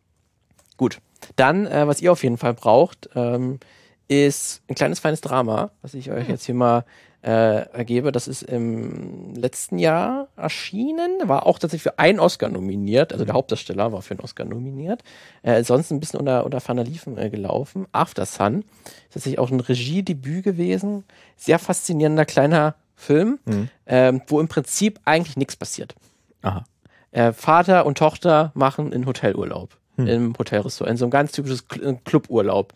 [0.77, 0.99] Gut.
[1.37, 3.61] Dann, äh, was ihr auf jeden Fall braucht, ähm,
[4.09, 6.85] ist ein kleines feines Drama, was ich euch jetzt hier mal
[7.23, 8.13] äh, ergebe.
[8.13, 13.35] Das ist im letzten Jahr erschienen, war auch tatsächlich für einen Oscar nominiert, also der
[13.35, 15.03] Hauptdarsteller war für einen Oscar nominiert.
[15.43, 17.87] Äh, sonst ein bisschen unter, unter Ferner Liefen äh, gelaufen.
[17.93, 21.05] After Sun ist tatsächlich auch ein Regiedebüt gewesen.
[21.37, 23.69] Sehr faszinierender kleiner Film, Mhm.
[23.87, 25.95] ähm, wo im Prinzip eigentlich nichts passiert.
[26.43, 26.65] Aha.
[27.11, 30.07] Äh, Vater und Tochter machen einen Hotelurlaub Hm.
[30.07, 32.73] im Hotelressort, in so ein ganz typisches Cl- äh, Cluburlaub.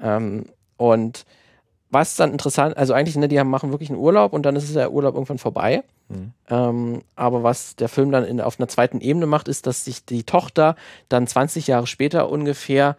[0.00, 0.46] Ähm,
[0.92, 1.24] und
[1.90, 4.74] was dann interessant, also eigentlich, ne, die haben, machen wirklich einen Urlaub und dann ist
[4.74, 5.84] der Urlaub irgendwann vorbei.
[6.08, 6.32] Mhm.
[6.50, 10.04] Ähm, aber was der Film dann in, auf einer zweiten Ebene macht, ist, dass sich
[10.04, 10.76] die Tochter
[11.08, 12.96] dann 20 Jahre später ungefähr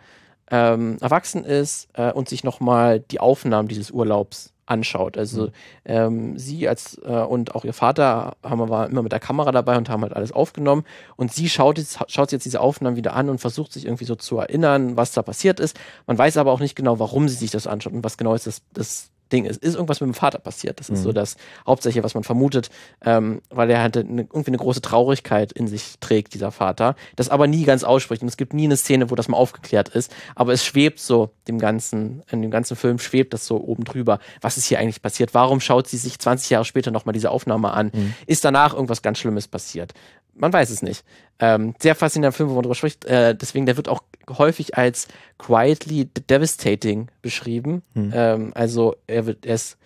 [0.50, 5.18] ähm, erwachsen ist äh, und sich nochmal die Aufnahmen dieses Urlaubs anschaut.
[5.18, 5.50] Also
[5.86, 9.78] ähm, sie als äh, und auch ihr Vater haben war immer mit der Kamera dabei
[9.78, 10.84] und haben halt alles aufgenommen.
[11.16, 14.16] Und sie schaut, jetzt, schaut jetzt diese Aufnahmen wieder an und versucht sich irgendwie so
[14.16, 15.80] zu erinnern, was da passiert ist.
[16.08, 18.48] Man weiß aber auch nicht genau, warum sie sich das anschaut und was genau ist
[18.48, 19.62] das, das Ding ist.
[19.64, 20.80] Ist irgendwas mit dem Vater passiert?
[20.80, 21.04] Das ist Mhm.
[21.04, 22.70] so das Hauptsächliche, was man vermutet,
[23.04, 27.30] ähm, weil er halt eine, irgendwie eine große Traurigkeit in sich trägt, dieser Vater, das
[27.30, 28.22] aber nie ganz ausspricht.
[28.22, 31.32] Und es gibt nie eine Szene, wo das mal aufgeklärt ist, aber es schwebt so
[31.48, 34.20] dem ganzen, in dem ganzen Film schwebt das so oben drüber.
[34.42, 35.34] Was ist hier eigentlich passiert?
[35.34, 37.92] Warum schaut sie sich 20 Jahre später nochmal diese Aufnahme an?
[37.94, 38.14] Mhm.
[38.28, 39.94] Ist danach irgendwas ganz Schlimmes passiert?
[40.36, 41.04] Man weiß es nicht.
[41.40, 43.06] Ähm, sehr faszinierender Film, wo man drüber spricht.
[43.06, 45.08] Äh, deswegen, der wird auch häufig als
[45.38, 47.84] quietly devastating beschrieben.
[47.94, 48.12] Hm.
[48.14, 49.78] Ähm, also er wird, er ist,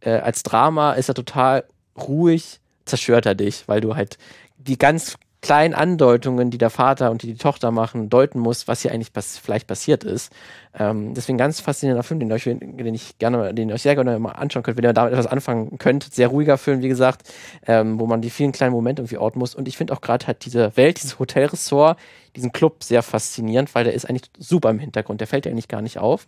[0.00, 1.64] äh, als Drama ist er total
[1.96, 4.18] ruhig, zerstört er dich, weil du halt
[4.58, 8.82] die ganz kleinen Andeutungen, die der Vater und die, die Tochter machen, deuten musst, was
[8.82, 10.32] hier eigentlich pass vielleicht passiert ist.
[10.78, 14.18] Ähm, deswegen ganz faszinierender Film, den, euch, den ich gerne, den ihr euch sehr gerne
[14.18, 16.12] mal anschauen könnt, wenn ihr damit etwas anfangen könnt.
[16.12, 17.22] Sehr ruhiger Film, wie gesagt,
[17.66, 19.54] ähm, wo man die vielen kleinen Momente irgendwie orten muss.
[19.54, 21.98] Und ich finde auch gerade halt diese Welt, dieses Hotelressort,
[22.36, 25.20] diesen Club sehr faszinierend, weil der ist eigentlich super im Hintergrund.
[25.20, 26.26] Der fällt ja eigentlich gar nicht auf.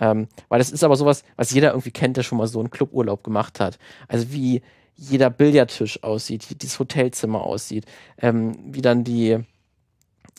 [0.00, 2.70] Ähm, weil das ist aber sowas, was jeder irgendwie kennt, der schon mal so einen
[2.70, 3.78] Cluburlaub gemacht hat.
[4.08, 4.62] Also wie
[4.96, 7.86] jeder Billardtisch aussieht, wie dieses Hotelzimmer aussieht,
[8.18, 9.38] ähm, wie dann die,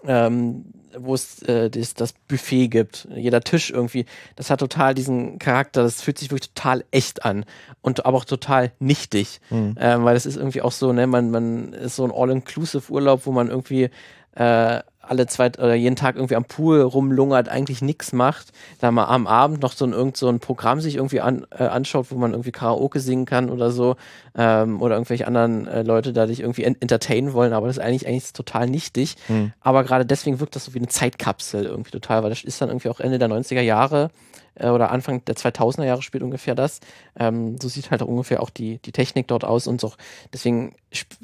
[0.06, 0.66] ähm,
[0.97, 5.84] wo es äh, das, das Buffet gibt, jeder Tisch irgendwie, das hat total diesen Charakter,
[5.84, 7.45] das fühlt sich wirklich total echt an
[7.82, 9.76] und aber auch total nichtig, Mhm.
[9.80, 13.32] ähm, weil das ist irgendwie auch so, ne, man, man ist so ein All-Inclusive-Urlaub, wo
[13.32, 13.89] man irgendwie
[14.36, 19.06] äh, alle zwei oder jeden Tag irgendwie am Pool rumlungert, eigentlich nichts macht, da mal
[19.06, 22.16] am Abend noch so ein irgend so ein Programm sich irgendwie an, äh, anschaut, wo
[22.16, 23.95] man irgendwie Karaoke singen kann oder so
[24.36, 27.84] ähm, oder irgendwelche anderen äh, Leute da dich irgendwie en entertainen wollen, aber das ist
[27.84, 29.16] eigentlich eigentlich total nichtig.
[29.28, 29.53] Mhm.
[29.62, 32.70] Aber gerade deswegen wirkt das so wie eine Zeitkapsel irgendwie total, weil das ist dann
[32.70, 34.10] irgendwie auch Ende der 90er Jahre
[34.56, 36.80] äh, oder Anfang der 2000er Jahre spielt ungefähr das.
[37.18, 39.93] Ähm, so sieht halt auch ungefähr auch die, die Technik dort aus und so.
[40.34, 40.76] Deswegen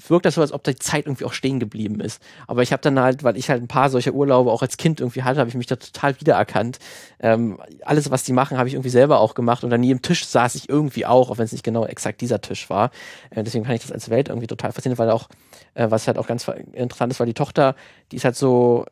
[0.08, 2.22] wirkt das so, als ob die Zeit irgendwie auch stehen geblieben ist.
[2.48, 5.00] Aber ich habe dann halt, weil ich halt ein paar solcher Urlaube auch als Kind
[5.00, 6.80] irgendwie hatte, habe ich mich da total wiedererkannt.
[7.20, 10.26] Ähm, alles, was die machen, habe ich irgendwie selber auch gemacht und an jedem Tisch
[10.26, 12.92] saß ich irgendwie auch, auch wenn es nicht genau exakt dieser Tisch war.
[13.30, 15.30] Äh, deswegen fand ich das als Welt irgendwie total faszinierend, weil auch,
[15.74, 17.76] äh, was halt auch ganz interessant ist, weil die Tochter,
[18.12, 18.86] die ist halt so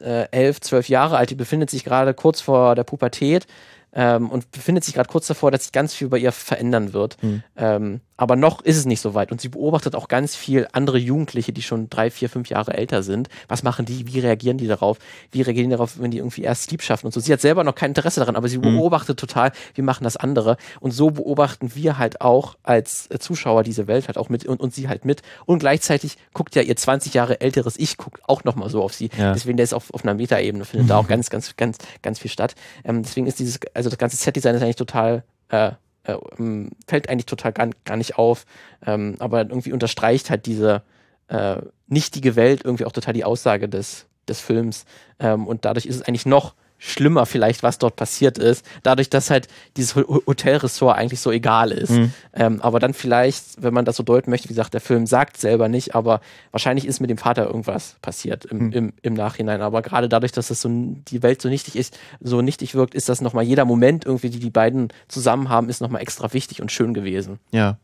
[0.00, 3.46] äh, elf, zwölf Jahre alt, die befindet sich gerade kurz vor der Pubertät
[3.92, 7.22] ähm, und befindet sich gerade kurz davor, dass sich ganz viel bei ihr verändern wird.
[7.22, 7.42] Mhm.
[7.56, 10.98] Ähm, aber noch ist es nicht so weit und sie beobachtet auch ganz viel andere
[10.98, 13.28] Jugendliche, die schon drei, vier, fünf Jahre älter sind.
[13.48, 14.06] Was machen die?
[14.06, 14.98] Wie reagieren die darauf?
[15.30, 17.20] Wie reagieren die darauf, wenn die irgendwie erst Sleep schaffen und so?
[17.20, 20.56] Sie hat selber noch kein Interesse daran, aber sie beobachtet total, wie machen das andere.
[20.80, 24.74] Und so beobachten wir halt auch als Zuschauer diese Welt halt auch mit und, und
[24.74, 25.22] sie halt mit.
[25.44, 29.10] Und gleichzeitig guckt ja ihr 20 Jahre älteres Ich guckt auch nochmal so auf sie.
[29.18, 29.32] Ja.
[29.32, 32.30] Deswegen der ist auf, auf einer Metaebene, findet da auch ganz, ganz, ganz, ganz viel
[32.30, 32.54] statt.
[32.84, 35.72] Ähm, deswegen ist dieses, also das ganze Setdesign ist eigentlich total, äh,
[36.06, 38.44] äh, ähm, fällt eigentlich total gar, gar nicht auf,
[38.84, 40.82] ähm, aber irgendwie unterstreicht halt diese
[41.28, 41.56] äh,
[41.88, 44.84] nichtige Welt irgendwie auch total die Aussage des, des Films.
[45.18, 49.30] Ähm, und dadurch ist es eigentlich noch schlimmer vielleicht, was dort passiert ist, dadurch, dass
[49.30, 51.90] halt dieses Ho- Hotelressort eigentlich so egal ist.
[51.90, 52.12] Mhm.
[52.34, 55.36] Ähm, aber dann vielleicht, wenn man das so deuten möchte, wie gesagt, der Film sagt
[55.38, 56.20] selber nicht, aber
[56.50, 58.72] wahrscheinlich ist mit dem Vater irgendwas passiert im, Mhm.
[58.72, 59.62] im, im Nachhinein.
[59.62, 63.08] Aber gerade dadurch, dass das so die Welt so nichtig ist, so nichtig wirkt, ist
[63.08, 66.70] das nochmal jeder Moment irgendwie, die die beiden zusammen haben, ist nochmal extra wichtig und
[66.72, 67.38] schön gewesen.
[67.52, 67.78] Ja.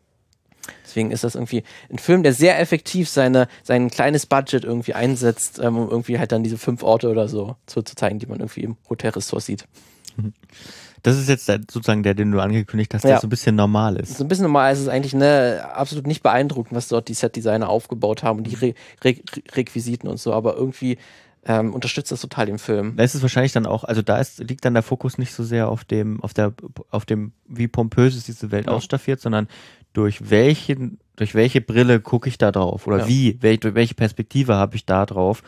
[0.92, 5.58] Deswegen ist das irgendwie ein Film, der sehr effektiv seine, sein kleines Budget irgendwie einsetzt,
[5.58, 8.40] ähm, um irgendwie halt dann diese fünf Orte oder so zu, zu zeigen, die man
[8.40, 9.64] irgendwie im Hotelressort sieht.
[11.02, 13.20] Das ist jetzt der, sozusagen der, den du angekündigt hast, der Ja.
[13.20, 14.18] so ein bisschen normal ist.
[14.18, 17.70] So ein bisschen normal ist es eigentlich ne, absolut nicht beeindruckend, was dort die Setdesigner
[17.70, 19.16] aufgebaut haben und die Re Re
[19.54, 20.98] Requisiten und so, aber irgendwie
[21.44, 22.94] ähm, unterstützt das total den Film.
[22.96, 25.42] Da ist es wahrscheinlich dann auch, also da ist, liegt dann der Fokus nicht so
[25.42, 26.52] sehr auf dem, auf der,
[26.90, 28.72] auf dem, wie pompös ist diese Welt Ja.
[28.72, 29.48] ausstaffiert, sondern
[29.92, 33.08] durch welchen, durch welche Brille gucke ich da drauf oder Ja.
[33.08, 35.42] wie, wel, durch welche Perspektive habe ich da drauf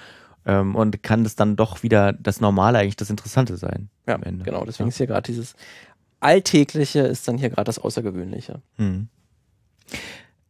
[0.47, 3.89] ähm, und kann das dann doch wieder das Normale eigentlich das Interessante sein.
[4.07, 4.45] Ja, am Ende.
[4.45, 4.65] genau.
[4.65, 4.91] Deswegen Ja.
[4.91, 5.55] ist hier gerade dieses
[6.21, 8.63] Alltägliche ist dann hier gerade das Außergewöhnliche.
[8.77, 9.09] Hm.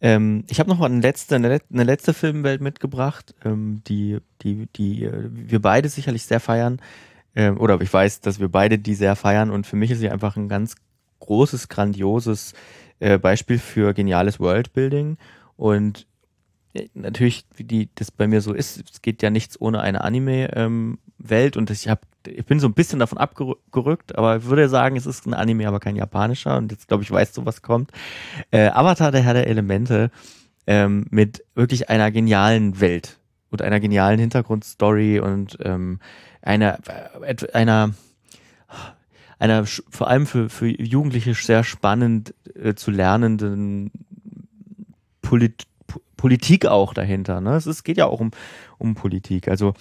[0.01, 5.05] Ähm, ich habe noch eine letzte, eine, eine, letzte Filmwelt mitgebracht, ähm, die, die, die
[5.05, 6.81] äh, wir beide sicherlich sehr feiern.
[7.35, 10.11] Ähm, oder ich weiß, dass wir beide die sehr feiern und für mich ist sie
[10.11, 10.77] einfach ein ganz
[11.21, 12.53] großes, grandioses
[13.01, 15.17] äh, Beispiel für geniales Worldbuilding.
[15.57, 16.07] Und
[16.75, 20.03] äh, natürlich, wie die, das bei mir so ist, es geht ja nichts ohne eine
[20.03, 24.69] Anime-Welt ähm, und ich habe ich bin so ein bisschen davon abgerückt, aber ich würde
[24.69, 26.57] sagen, es ist ein Anime, aber kein japanischer.
[26.57, 27.91] Und jetzt glaube ich, weißt du, was kommt.
[28.51, 30.11] Äh, Avatar, der Herr der Elemente,
[30.67, 33.19] ähm, mit wirklich einer genialen Welt
[33.51, 36.01] und einer genialen Hintergrundstory und ähm,
[36.43, 36.79] einer,
[37.23, 37.95] äh, einer,
[39.39, 43.91] einer vor allem für, für Jugendliche sehr spannend äh, zu lernenden
[45.23, 45.67] Polit
[46.17, 47.43] Politik auch dahinter.
[47.43, 47.55] Ne?
[47.55, 48.31] Es ist, geht ja auch um,
[48.79, 49.47] um Politik.
[49.47, 49.75] Also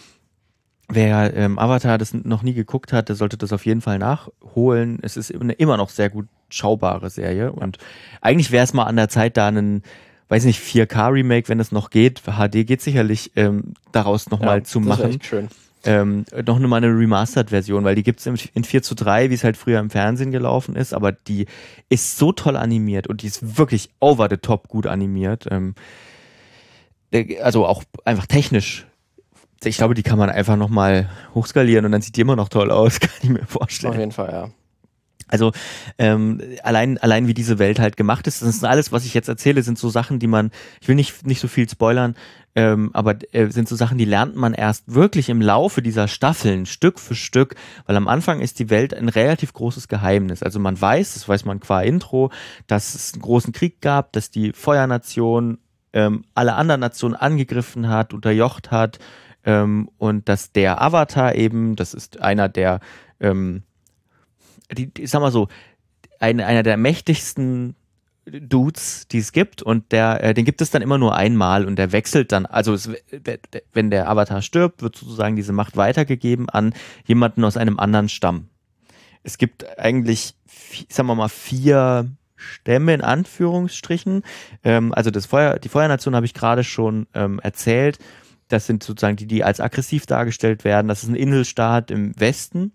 [0.90, 5.00] wer ähm, Avatar das noch nie geguckt hat, der sollte das auf jeden Fall nachholen.
[5.02, 7.78] Es ist eine immer noch sehr gut schaubare Serie und
[8.22, 9.84] eigentlich wäre es mal an der Zeit, da einen,
[10.28, 14.80] weiß nicht, 4K-Remake, wenn es noch geht, HD geht sicherlich, ähm, daraus nochmal ja, zu
[14.82, 15.02] machen.
[15.02, 15.48] Das ist echt schön.
[15.86, 19.58] Ähm, noch mal eine Remastered-Version, weil die gibt's in 4 zu 3, wie es halt
[19.58, 21.46] früher im Fernsehen gelaufen ist, aber die
[21.90, 25.46] ist so toll animiert und die ist wirklich over the top gut animiert.
[25.52, 25.76] Ähm,
[27.12, 28.86] äh, also auch einfach technisch
[29.66, 32.72] ich glaube, die kann man einfach nochmal hochskalieren und dann sieht die immer noch toll
[32.72, 33.94] aus, kann ich mir vorstellen.
[33.94, 34.50] Auf jeden Fall, ja.
[35.28, 35.52] Also
[35.98, 39.28] ähm, allein allein wie diese Welt halt gemacht ist, das ist alles, was ich jetzt
[39.28, 40.52] erzähle, sind so Sachen, die man,
[40.82, 42.16] ich will nicht nicht so viel spoilern,
[42.56, 46.66] ähm, aber äh, sind so Sachen, die lernt man erst wirklich im Laufe dieser Staffeln
[46.66, 47.56] Stück für Stück,
[47.86, 50.44] weil am Anfang ist die Welt ein relativ großes Geheimnis.
[50.44, 52.32] Also man weiß, das weiß man qua Intro,
[52.68, 55.58] dass es einen großen Krieg gab, dass die Feuernation
[55.94, 59.00] ähm, alle anderen Nationen angegriffen hat, unterjocht hat
[59.46, 62.80] ähm, und dass der Avatar eben, das ist einer der,
[63.20, 63.64] ähm,
[64.74, 65.48] die, ich sag mal so,
[66.20, 67.76] ein, einer der mächtigsten
[68.26, 71.76] Dudes, die es gibt und der, äh, den gibt es dann immer nur einmal und
[71.76, 72.90] der wechselt dann, also es,
[73.74, 76.74] wenn der Avatar stirbt, wird sozusagen diese Macht weitergegeben an
[77.06, 78.48] jemanden aus einem anderen Stamm.
[79.24, 80.36] Es gibt eigentlich,
[80.90, 84.24] sagen wir mal, vier Stämme in Anführungsstrichen.
[84.64, 88.00] Ähm, also das Feuer, die Feuernation habe ich gerade schon ähm, erzählt.
[88.48, 90.88] Das sind sozusagen die, die als aggressiv dargestellt werden.
[90.88, 92.74] Das ist ein Inselstaat im Westen.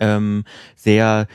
[0.00, 0.44] Ähm,
[0.76, 1.26] sehr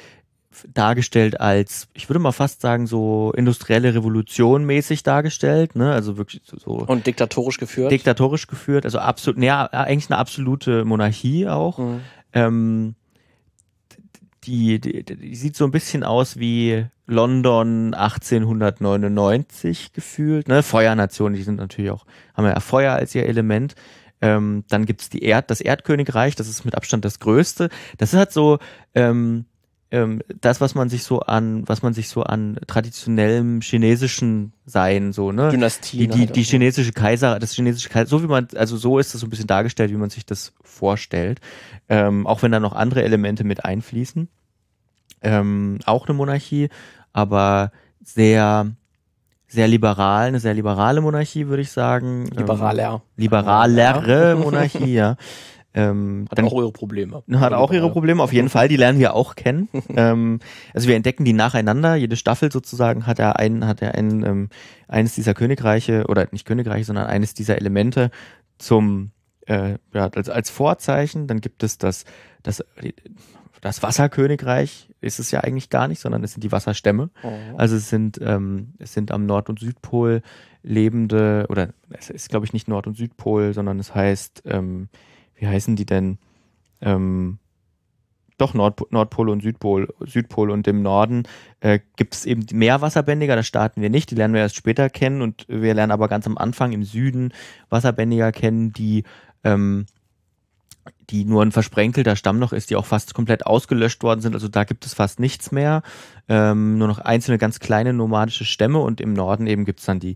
[0.74, 5.94] dargestellt als, ich würde mal fast sagen, so industrielle Revolution mäßig dargestellt, ne?
[5.94, 6.72] Also wirklich so.
[6.72, 7.92] Und diktatorisch geführt?
[7.92, 11.78] Diktatorisch geführt, also absolut, ja, eigentlich eine absolute Monarchie auch.
[11.78, 12.02] Mhm.
[12.34, 12.96] Ähm,
[14.44, 20.48] die, die, die sieht so ein bisschen aus wie London 1899 gefühlt.
[20.48, 20.64] Ne?
[20.64, 22.06] Feuernationen, die sind natürlich auch,
[22.36, 23.76] haben ja Feuer als ihr Element.
[24.22, 27.70] Ähm, dann gibt's die Erd, das Erdkönigreich, das ist mit Abstand das größte.
[27.98, 28.60] Das ist halt so
[28.94, 29.46] ähm,
[29.92, 35.14] ähm, das, was man sich so an, was man sich so an traditionellem chinesischen Sein,
[35.14, 35.50] so, ne?
[35.50, 35.98] Dynastie.
[35.98, 39.14] Die, die, halt die chinesische Kaiser, das chinesische Kaiser, so wie man, also so ist
[39.14, 41.40] das so ein bisschen dargestellt, wie man sich das vorstellt.
[41.88, 44.28] Ähm, auch wenn da noch andere Elemente mit einfließen.
[45.22, 46.70] Ähm, auch eine Monarchie
[47.14, 47.72] aber
[48.04, 48.72] sehr,
[49.50, 52.28] sehr liberal, eine sehr liberale Monarchie, würde ich sagen.
[52.28, 52.94] Liberaler.
[52.94, 55.18] Ähm, liberalere Monarchie, ja.
[55.74, 57.24] Ähm, hat dann, auch ihre Probleme.
[57.34, 58.68] Hat auch ihre Probleme, auf jeden Fall.
[58.68, 59.70] Die lernen wir auch kennen.
[59.90, 60.40] ähm,
[60.74, 61.96] also wir entdecken die nacheinander.
[61.96, 64.50] Jede Staffel sozusagen hat er einen, hat er einen, ähm,
[64.88, 68.10] eines dieser Königreiche oder nicht Königreiche, sondern eines dieser Elemente
[68.58, 69.12] zum
[69.46, 71.28] äh, ja, als, als Vorzeichen.
[71.28, 72.06] Dann gibt es das,
[72.42, 72.64] das
[73.62, 77.10] das Wasserkönigreich ist es ja eigentlich gar nicht, sondern es sind die Wasserstämme.
[77.24, 77.32] Oh.
[77.58, 80.22] Also es sind, ähm, es sind am Nord- und Südpol
[80.64, 84.90] lebende, oder es ist, glaube ich, nicht Nord- und Südpol, sondern es heißt, ähm,
[85.36, 86.18] wie heißen die denn?
[86.82, 87.40] Ähm,
[88.38, 91.24] doch Nord Nordpol und Südpol, Südpol und im Norden
[91.60, 94.90] äh, gibt es eben mehr Wasserbändiger, das starten wir nicht, die lernen wir erst später
[94.90, 97.34] kennen und wir lernen aber ganz am Anfang im Süden
[97.70, 99.04] Wasserbändiger kennen, die
[99.44, 99.86] ähm,
[101.10, 104.34] die nur ein versprenkelter Stamm noch ist, die auch fast komplett ausgelöscht worden sind.
[104.34, 105.82] Also da gibt es fast nichts mehr.
[106.28, 110.00] Ähm, nur noch einzelne ganz kleine nomadische Stämme und im Norden eben gibt es dann
[110.00, 110.16] die,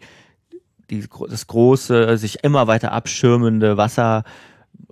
[0.90, 4.24] die, das große, sich immer weiter abschirmende Wasser,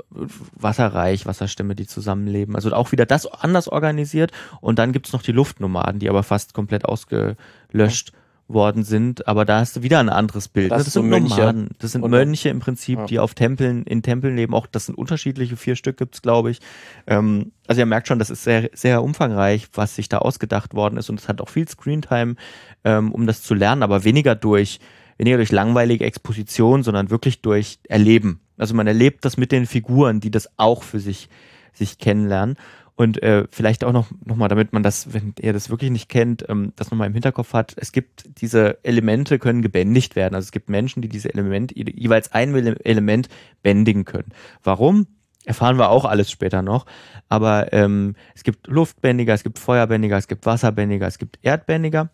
[0.10, 2.56] Wasserreich, Wasserstämme, die zusammenleben.
[2.56, 4.32] Also auch wieder das anders organisiert.
[4.60, 8.14] Und dann gibt es noch die Luftnomaden, die aber fast komplett ausgelöscht
[8.54, 10.72] worden sind, aber da hast du wieder ein anderes Bild.
[10.72, 11.40] Das, das sind so Mönche.
[11.40, 11.70] Nomaden.
[11.80, 13.06] Das sind Mönche im Prinzip, ja.
[13.06, 14.54] die auf Tempeln, in Tempeln leben.
[14.54, 16.60] Auch das sind unterschiedliche, vier Stück gibt's, glaube ich.
[17.08, 20.98] Ähm, also ihr merkt schon, das ist sehr, sehr umfangreich, was sich da ausgedacht worden
[20.98, 22.36] ist und es hat auch viel Screentime,
[22.84, 24.80] ähm, um das zu lernen, aber weniger durch,
[25.18, 28.42] weniger durch langweilige Exposition, sondern wirklich durch Erleben.
[28.58, 31.30] Also man erlebt das mit den Figuren, die das auch für sich,
[31.74, 32.58] sich kennenlernen.
[33.02, 36.08] Und äh, vielleicht auch noch, noch mal, damit man das, wenn ihr das wirklich nicht
[36.08, 37.74] kennt, ähm, das nochmal im Hinterkopf hat.
[37.78, 40.36] Es gibt diese Elemente können gebändigt werden.
[40.36, 43.28] Also es gibt Menschen, die diese Elemente, jeweils ein Element
[43.64, 44.30] bändigen können.
[44.62, 45.08] Warum?
[45.46, 46.86] Erfahren wir auch alles später noch.
[47.28, 52.12] Aber ähm, es gibt Luftbändiger, es gibt Feuerbändiger, es gibt Wasserbändiger, es gibt Erdbändiger.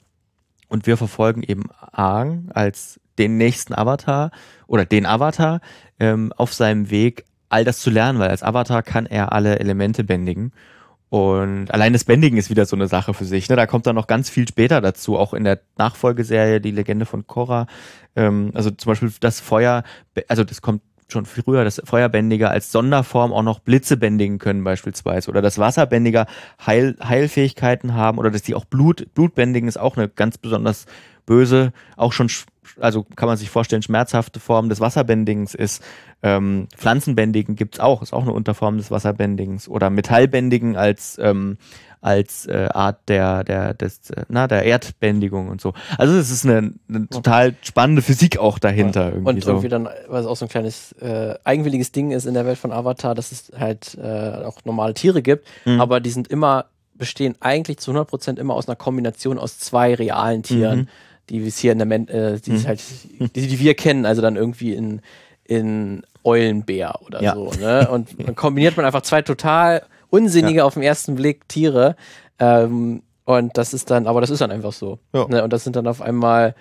[0.70, 4.32] Und wir verfolgen eben Aang als den nächsten Avatar
[4.68, 5.60] oder den Avatar
[6.00, 10.06] ähm, auf seinem Weg, all das zu lernen, weil als Avatar kann er alle Elemente
[10.06, 10.54] bändigen.
[11.10, 13.47] Und allein das Bändigen ist wieder so eine Sache für sich.
[13.47, 13.55] Ne?
[13.55, 17.26] Da kommt dann noch ganz viel später dazu, auch in der Nachfolgeserie, die Legende von
[17.28, 17.68] Korra.
[18.16, 19.84] Ähm, also zum Beispiel das Feuer,
[20.28, 25.30] also das kommt schon früher, dass Feuerbändiger als Sonderform auch noch Blitze bändigen können beispielsweise
[25.30, 26.26] oder dass Wasserbändiger
[26.66, 30.86] Heil, Heilfähigkeiten haben oder dass die auch Blut, Blut bändigen ist auch eine ganz besonders
[31.28, 32.32] böse, auch schon,
[32.80, 35.84] also kann man sich vorstellen, schmerzhafte Form des Wasserbändigens ist.
[36.23, 41.59] Ähm, Pflanzenbändigen gibt's auch, ist auch eine Unterform des Wasserbändigens oder Metallbändigen als ähm,
[42.01, 45.73] als äh, Art der der des na der Erdbändigung und so.
[45.97, 49.09] Also es ist eine, eine total spannende Physik auch dahinter ja.
[49.09, 49.49] irgendwie und so.
[49.51, 52.71] irgendwie dann was auch so ein kleines äh, eigenwilliges Ding ist in der Welt von
[52.71, 55.82] Avatar, dass es halt äh, auch normale Tiere gibt, mhm.
[55.82, 56.65] aber die sind immer
[56.95, 60.80] bestehen eigentlich zu 100% immer aus einer Kombination aus zwei realen Tieren.
[60.80, 60.88] Mhm
[61.30, 62.67] die wir hier in der Men äh, die, mhm.
[62.67, 62.82] halt,
[63.36, 65.01] die, die wir kennen, also dann irgendwie in,
[65.43, 67.36] in Eulenbär oder ja.
[67.36, 67.51] so.
[67.59, 67.88] Ne?
[67.89, 70.65] Und dann kombiniert man einfach zwei total unsinnige ja.
[70.65, 71.95] auf den ersten Blick Tiere.
[72.39, 74.99] Ähm, und das ist dann, aber das ist dann einfach so.
[75.13, 75.28] Ja.
[75.28, 75.43] Ne?
[75.43, 76.55] Und das sind dann auf einmal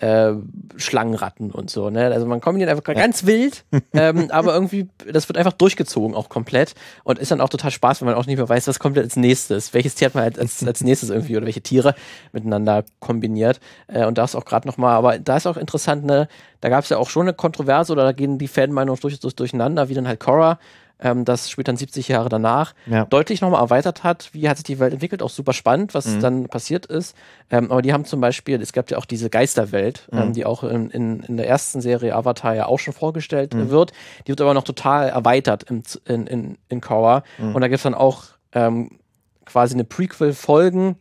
[0.00, 0.32] äh,
[0.76, 1.90] Schlangenratten und so.
[1.90, 2.06] Ne?
[2.06, 2.94] Also man kombiniert einfach ja.
[2.94, 6.74] ganz wild, ähm, aber irgendwie, das wird einfach durchgezogen auch komplett
[7.04, 9.16] und ist dann auch total Spaß, wenn man auch nicht mehr weiß, was kommt als
[9.16, 9.74] nächstes.
[9.74, 11.94] Welches Tier hat man als, als nächstes irgendwie oder welche Tiere
[12.32, 13.60] miteinander kombiniert.
[13.88, 16.28] Äh, und da ist auch gerade nochmal, aber da ist auch interessant, ne,
[16.60, 19.88] da gab es ja auch schon eine Kontroverse oder da gehen die Fanmeinungen durchaus durcheinander,
[19.88, 20.58] wie dann halt Korra
[21.00, 23.04] ähm, das spielt dann 70 Jahre danach, ja.
[23.06, 24.30] deutlich nochmal erweitert hat.
[24.32, 25.22] Wie hat sich die Welt entwickelt?
[25.22, 26.20] Auch super spannend, was mhm.
[26.20, 27.16] dann passiert ist.
[27.50, 30.24] Ähm, aber die haben zum Beispiel, es gab ja auch diese Geisterwelt, ähm, mhm.
[30.24, 33.70] ähm, die auch in, in, in, der ersten Serie Avatar ja auch schon vorgestellt mhm.
[33.70, 33.92] wird.
[34.26, 37.22] Die wird aber noch total erweitert im, in, in, in Korra.
[37.38, 37.54] Mhm.
[37.54, 38.98] Und da gibt es dann auch ähm,
[39.44, 40.96] quasi eine Prequel-Folgen,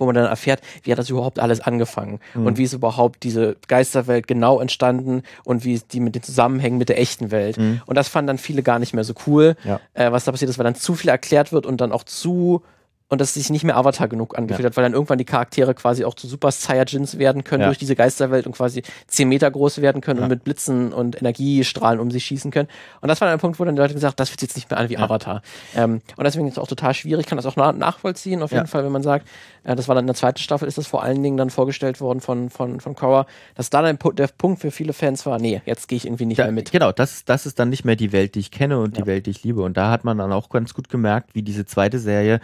[0.00, 2.46] wo man dann erfährt, wie hat das überhaupt alles angefangen mhm.
[2.46, 6.88] und wie ist überhaupt diese Geisterwelt genau entstanden und wie die mit den Zusammenhängen mit
[6.88, 7.58] der echten Welt.
[7.58, 7.80] Mhm.
[7.86, 9.80] Und das fanden dann viele gar nicht mehr so cool, ja.
[9.94, 12.62] äh, was da passiert ist, weil dann zu viel erklärt wird und dann auch zu
[13.08, 14.70] und dass es sich nicht mehr Avatar genug angefühlt ja.
[14.70, 17.68] hat, weil dann irgendwann die Charaktere quasi auch zu Super Saiyajins werden können ja.
[17.68, 20.24] durch diese Geisterwelt und quasi zehn Meter groß werden können ja.
[20.24, 22.68] und mit Blitzen und Energiestrahlen um sich schießen können.
[23.00, 24.56] Und das war dann ein Punkt, wo dann die Leute gesagt das fühlt sich jetzt
[24.56, 25.42] nicht mehr an wie Avatar.
[25.74, 28.66] Ähm, und deswegen ist es auch total schwierig, kann das auch na nachvollziehen, auf jeden
[28.66, 29.26] Fall, wenn man sagt,
[29.64, 32.00] äh, das war dann in der zweiten Staffel, ist das vor allen Dingen dann vorgestellt
[32.00, 35.62] worden von, von, von Korra, dass da dann der Punkt für viele Fans war, nee,
[35.64, 36.72] jetzt gehe ich irgendwie nicht da, mehr mit.
[36.72, 39.26] Genau, das, das ist dann nicht mehr die Welt, die ich kenne und die Welt,
[39.26, 39.62] die ich liebe.
[39.62, 42.40] Und da hat man dann auch ganz gut gemerkt, wie diese zweite Serie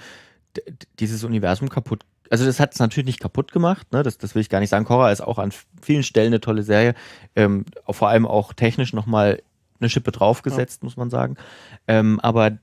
[0.98, 2.04] dieses Universum kaputt.
[2.30, 4.02] Also das hat es natürlich nicht kaputt gemacht, ne?
[4.02, 4.84] das, das will ich gar nicht sagen.
[4.84, 5.52] Korra ist auch an
[5.82, 6.94] vielen Stellen eine tolle Serie,
[7.36, 9.42] ähm, vor allem auch technisch nochmal
[9.78, 10.86] eine Schippe draufgesetzt, ja.
[10.86, 11.36] muss man sagen.
[11.86, 12.58] Ähm, aber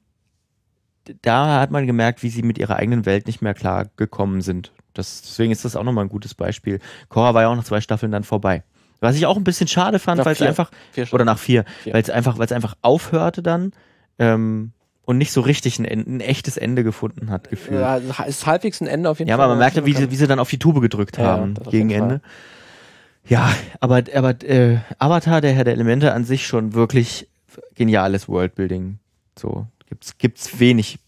[1.22, 4.72] da hat man gemerkt, wie sie mit ihrer eigenen Welt nicht mehr klar gekommen sind.
[4.94, 6.80] Das, deswegen ist das auch nochmal ein gutes Beispiel.
[7.10, 8.64] Korra war ja auch nach zwei Staffeln dann vorbei.
[9.00, 12.02] Was ich auch ein bisschen schade fand, weil es einfach, vier oder nach vier, weil
[12.02, 13.72] es einfach, weil es einfach aufhörte dann.
[14.20, 14.74] Ähm,
[15.04, 17.82] und nicht so richtig ein, ein, echtes Ende gefunden hat, gefühlt.
[17.82, 19.41] Ja, ist halbwegs ein Ende auf jeden ja, Fall.
[19.41, 21.56] Ja, aber man merkte, wie sie, wie sie dann auf die Tube gedrückt ja, haben
[21.70, 22.22] gegen Ende.
[23.28, 27.28] Ja, aber, aber äh, Avatar, der Herr der Elemente an sich schon wirklich
[27.76, 28.99] geniales Worldbuilding.
[29.38, 30.99] So gibt's gibt's wenig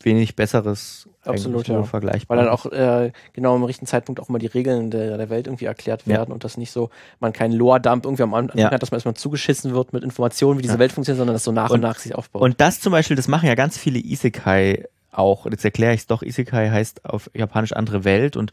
[0.00, 1.82] wenig besseres Absolut, ja.
[1.82, 2.36] vergleichbar.
[2.36, 5.46] Weil dann auch äh, genau im richtigen Zeitpunkt auch mal die Regeln der, der Welt
[5.46, 6.34] irgendwie erklärt werden ja.
[6.34, 8.70] und das nicht so, man keinen Lore-Dump irgendwie am Anfang ja.
[8.70, 10.78] hat, dass man erstmal zugeschissen wird mit Informationen, wie diese ja.
[10.78, 12.42] Welt funktioniert, sondern dass so nach und, und nach sich aufbaut.
[12.42, 15.46] Und das zum Beispiel, das machen ja ganz viele Isekai auch.
[15.46, 18.52] Jetzt erkläre ich es doch, Isekai heißt auf Japanisch andere Welt und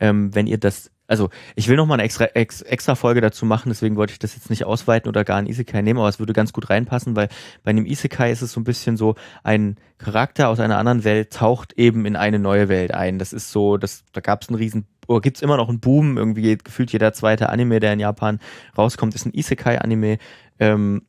[0.00, 3.44] ähm, wenn ihr das also ich will noch mal eine extra, ex, extra Folge dazu
[3.44, 6.18] machen, deswegen wollte ich das jetzt nicht ausweiten oder gar ein Isekai nehmen, aber es
[6.18, 7.28] würde ganz gut reinpassen, weil
[7.62, 11.32] bei einem Isekai ist es so ein bisschen so, ein Charakter aus einer anderen Welt
[11.32, 13.18] taucht eben in eine neue Welt ein.
[13.18, 15.80] Das ist so, das, da gab es einen riesen, oder gibt es immer noch einen
[15.80, 18.40] Boom, irgendwie gefühlt jeder zweite Anime, der in Japan
[18.76, 20.18] rauskommt, ist ein Isekai-Anime.
[20.58, 21.02] Ähm,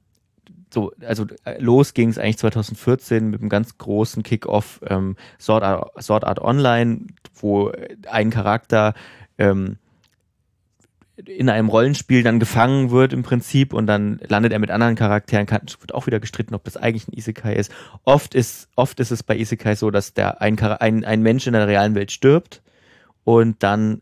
[0.75, 5.63] so, also äh, los ging es eigentlich 2014 mit einem ganz großen Kick-Off ähm, Sword,
[5.63, 7.71] Art, Sword Art Online, wo
[8.11, 8.93] ein Charakter
[9.37, 9.77] ähm,
[11.15, 15.45] in einem Rollenspiel dann gefangen wird im Prinzip und dann landet er mit anderen Charakteren,
[15.45, 17.71] kann, wird auch wieder gestritten, ob das eigentlich ein Isekai ist.
[18.03, 21.53] Oft ist, oft ist es bei Isekai so, dass der ein, ein, ein Mensch in
[21.53, 22.61] der realen Welt stirbt
[23.23, 24.01] und dann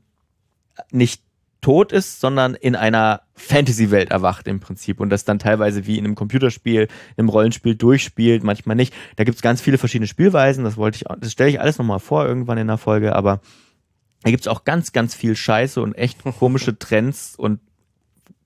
[0.90, 1.22] nicht
[1.64, 6.06] tot ist, sondern in einer Fantasy-Welt erwacht im Prinzip und das dann teilweise wie in
[6.06, 6.88] einem Computerspiel,
[7.18, 8.94] im Rollenspiel durchspielt, manchmal nicht.
[9.16, 12.00] Da gibt es ganz viele verschiedene Spielweisen, das wollte ich, das stelle ich alles nochmal
[12.00, 13.42] vor irgendwann in der Folge, aber
[14.22, 17.60] da gibt es auch ganz, ganz viel Scheiße und echt komische Trends und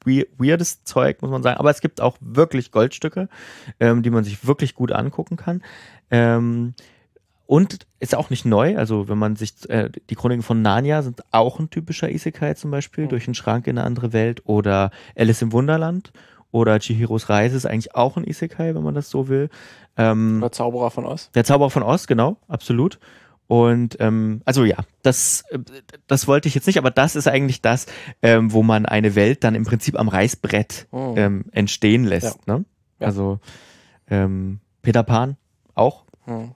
[0.05, 1.59] weirdes Zeug, muss man sagen.
[1.59, 3.27] Aber es gibt auch wirklich Goldstücke,
[3.81, 5.61] ähm, die man sich wirklich gut angucken kann.
[6.09, 6.75] Ähm,
[7.47, 11.21] und ist auch nicht neu, also wenn man sich, äh, die Chroniken von Narnia sind
[11.31, 13.09] auch ein typischer Isekai zum Beispiel, mhm.
[13.09, 16.11] durch einen Schrank in eine andere Welt oder Alice im Wunderland
[16.51, 19.49] oder Chihiros Reise ist eigentlich auch ein Isekai, wenn man das so will.
[19.95, 21.31] Ähm, der Zauberer von Oz.
[21.31, 22.99] Der Zauberer von Oz, genau, absolut.
[23.47, 25.59] Und ähm, also ja, das, äh,
[26.07, 27.85] das wollte ich jetzt nicht, aber das ist eigentlich das,
[28.21, 31.13] ähm, wo man eine Welt dann im Prinzip am Reißbrett mhm.
[31.15, 32.39] ähm, entstehen lässt.
[32.45, 32.57] Ja.
[32.57, 32.65] Ne?
[32.99, 33.07] Ja.
[33.07, 33.39] Also
[34.09, 35.37] ähm, Peter Pan
[35.75, 36.03] auch.
[36.25, 36.51] Mhm,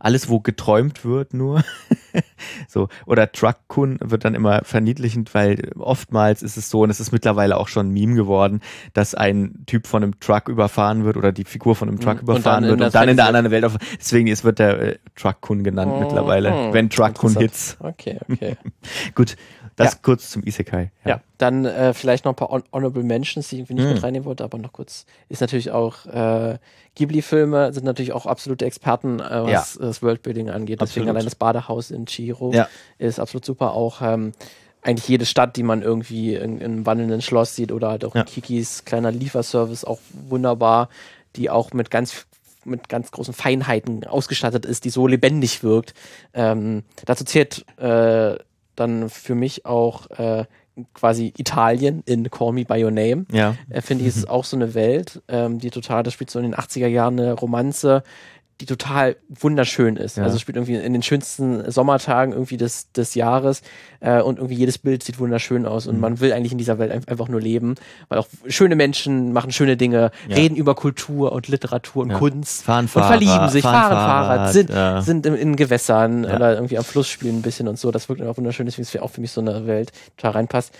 [0.00, 1.64] alles, wo geträumt wird, nur.
[2.68, 2.88] so.
[3.06, 7.56] Oder Truck-Kun wird dann immer verniedlichend, weil oftmals ist es so, und es ist mittlerweile
[7.56, 8.60] auch schon ein Meme geworden,
[8.92, 12.22] dass ein Typ von einem Truck überfahren wird oder die Figur von einem Truck mhm.
[12.22, 13.76] überfahren und wird und dann in der anderen Welt auf.
[13.98, 16.52] Deswegen ist, wird der äh, Truck-Kun genannt oh, mittlerweile.
[16.52, 17.76] Oh, wenn Truck-Kun Hits.
[17.80, 18.56] Okay, okay.
[19.14, 19.36] Gut.
[19.78, 19.98] Das ja.
[20.02, 20.90] kurz zum Isekai.
[21.04, 21.20] Ja, ja.
[21.38, 23.94] dann äh, vielleicht noch ein paar Honorable Mentions, die ich irgendwie nicht mm.
[23.94, 25.06] mit reinnehmen wollte, aber noch kurz.
[25.28, 26.58] Ist natürlich auch äh,
[26.96, 29.86] Ghibli-Filme sind natürlich auch absolute Experten, äh, was ja.
[29.86, 30.80] das Worldbuilding angeht.
[30.80, 31.08] Deswegen absolut.
[31.10, 32.68] allein das Badehaus in Chihiro ja.
[32.98, 33.72] ist absolut super.
[33.72, 34.32] Auch ähm,
[34.82, 38.14] eigentlich jede Stadt, die man irgendwie in, in einem wandelnden Schloss sieht oder halt auch.
[38.26, 40.88] Kikis kleiner Lieferservice auch wunderbar,
[41.36, 42.26] die auch mit ganz
[42.64, 45.94] mit ganz großen Feinheiten ausgestattet ist, die so lebendig wirkt.
[46.34, 48.36] Ähm, dazu zählt äh,
[48.80, 50.44] dann für mich auch äh,
[50.94, 53.26] quasi Italien in Call Me By Your Name.
[53.32, 53.56] Ja.
[53.68, 56.44] Äh, Finde ich, ist auch so eine Welt, ähm, die total, das spielt so in
[56.44, 58.02] den 80er Jahren eine Romanze,
[58.60, 60.16] die total wunderschön ist.
[60.16, 60.24] Ja.
[60.24, 63.62] Also spielt irgendwie in den schönsten Sommertagen irgendwie des, des Jahres
[64.00, 66.00] äh, und irgendwie jedes Bild sieht wunderschön aus und mhm.
[66.00, 67.76] man will eigentlich in dieser Welt einfach nur leben,
[68.08, 70.36] weil auch schöne Menschen machen schöne Dinge, ja.
[70.36, 72.18] reden über Kultur und Literatur und ja.
[72.18, 74.70] Kunst fahren und Fahrrad, verlieben sich, fahren, Fahrrad, sind,
[75.04, 77.92] sind in, in Gewässern oder irgendwie am Fluss spielen ein bisschen und so.
[77.92, 80.74] Das wirkt einfach wunderschön, deswegen ist auch für mich so eine Welt total reinpasst.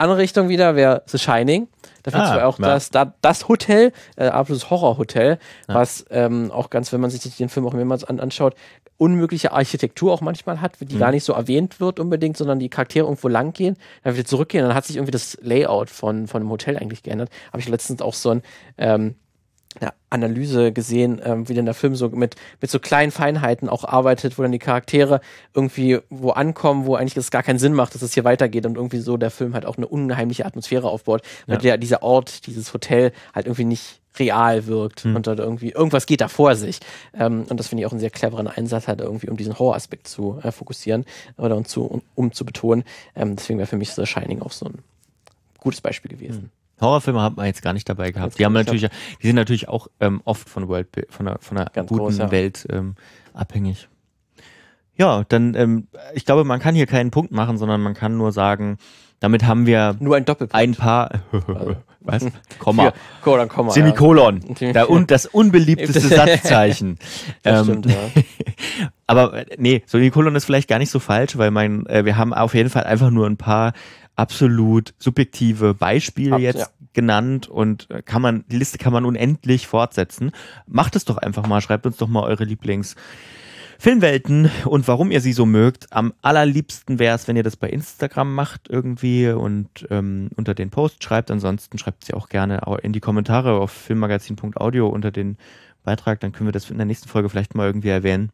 [0.00, 1.68] Andere Richtung wieder wäre The Shining.
[2.02, 2.66] Da findest ah, du auch ja.
[2.66, 5.38] das, da, das Hotel, äh, absolutes Horrorhotel,
[5.68, 5.74] ja.
[5.74, 8.54] was ähm, auch ganz, wenn man sich den Film auch mehrmals an, anschaut,
[8.96, 10.98] unmögliche Architektur auch manchmal hat, die mhm.
[10.98, 14.64] gar nicht so erwähnt wird unbedingt, sondern die Charaktere irgendwo lang gehen, dann wieder zurückgehen,
[14.66, 17.28] dann hat sich irgendwie das Layout von, von dem Hotel eigentlich geändert.
[17.48, 18.42] Habe ich letztens auch so ein
[18.78, 19.16] ähm,
[19.78, 23.84] eine Analyse gesehen, ähm, wie denn der Film so mit, mit so kleinen Feinheiten auch
[23.84, 25.20] arbeitet, wo dann die Charaktere
[25.54, 28.76] irgendwie wo ankommen, wo eigentlich es gar keinen Sinn macht, dass es hier weitergeht und
[28.76, 31.62] irgendwie so der Film halt auch eine unheimliche Atmosphäre aufbaut, weil ja.
[31.62, 35.14] der, dieser Ort, dieses Hotel halt irgendwie nicht real wirkt hm.
[35.14, 36.80] und dort irgendwie irgendwas geht da vor sich.
[37.14, 40.08] Ähm, und das finde ich auch einen sehr cleveren Einsatz halt irgendwie, um diesen Horroraspekt
[40.08, 41.04] zu äh, fokussieren
[41.36, 42.82] oder und zu, um, um zu betonen.
[43.14, 44.80] Ähm, deswegen wäre für mich The Shining auch so ein
[45.58, 46.42] gutes Beispiel gewesen.
[46.42, 46.50] Hm.
[46.80, 48.38] Horrorfilme hat man jetzt gar nicht dabei gehabt.
[48.38, 48.88] Die haben natürlich,
[49.22, 52.30] die sind natürlich auch ähm, oft von World, von einer, von einer guten groß, ja.
[52.30, 52.94] Welt ähm,
[53.34, 53.88] abhängig.
[54.96, 58.32] Ja, dann, ähm, ich glaube, man kann hier keinen Punkt machen, sondern man kann nur
[58.32, 58.76] sagen,
[59.18, 60.54] damit haben wir nur ein Doppelpunkt.
[60.54, 61.22] Ein paar,
[62.00, 62.26] was?
[62.58, 62.92] Komma.
[63.22, 63.70] Für, Komma.
[63.70, 64.40] Semikolon.
[64.58, 64.72] Ja.
[64.72, 66.98] Da, und das unbeliebteste Satzzeichen.
[67.42, 68.90] Das ähm, stimmt, ja.
[69.06, 72.54] aber nee, Semikolon ist vielleicht gar nicht so falsch, weil mein, äh, wir haben auf
[72.54, 73.72] jeden Fall einfach nur ein paar
[74.20, 76.68] absolut subjektive Beispiele Ab, jetzt ja.
[76.92, 80.32] genannt und äh, kann man, die Liste kann man unendlich fortsetzen.
[80.66, 82.96] Macht es doch einfach mal, schreibt uns doch mal eure Lieblings-
[83.80, 85.90] Filmwelten und warum ihr sie so mögt.
[85.90, 90.68] Am allerliebsten wäre es, wenn ihr das bei Instagram macht irgendwie und ähm, unter den
[90.68, 91.30] Post schreibt.
[91.30, 95.38] Ansonsten schreibt sie auch gerne in die Kommentare auf filmmagazin.audio unter den
[95.82, 96.20] Beitrag.
[96.20, 98.28] Dann können wir das in der nächsten Folge vielleicht mal irgendwie erwähnen.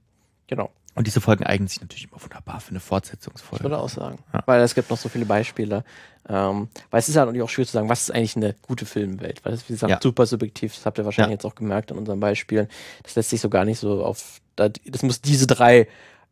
[0.49, 0.72] Genau.
[0.97, 3.57] Und diese Folgen eignen sich natürlich immer wunderbar für eine Fortsetzungsfolge.
[3.57, 4.19] Ich würde auch sagen.
[4.33, 4.43] Ja.
[4.47, 5.85] Weil es gibt noch so viele Beispiele.
[6.29, 8.87] Ähm, weil es ist ja natürlich auch schwer zu sagen, was ist eigentlich eine gute
[8.87, 9.45] Filmwelt?
[9.45, 9.99] Weil das, wie gesagt, ja.
[10.03, 10.75] super subjektiv.
[10.75, 11.35] Das habt ihr wahrscheinlich ja.
[11.35, 12.67] jetzt auch gemerkt in unseren Beispielen.
[13.03, 15.87] Das lässt sich so gar nicht so auf, das muss diese drei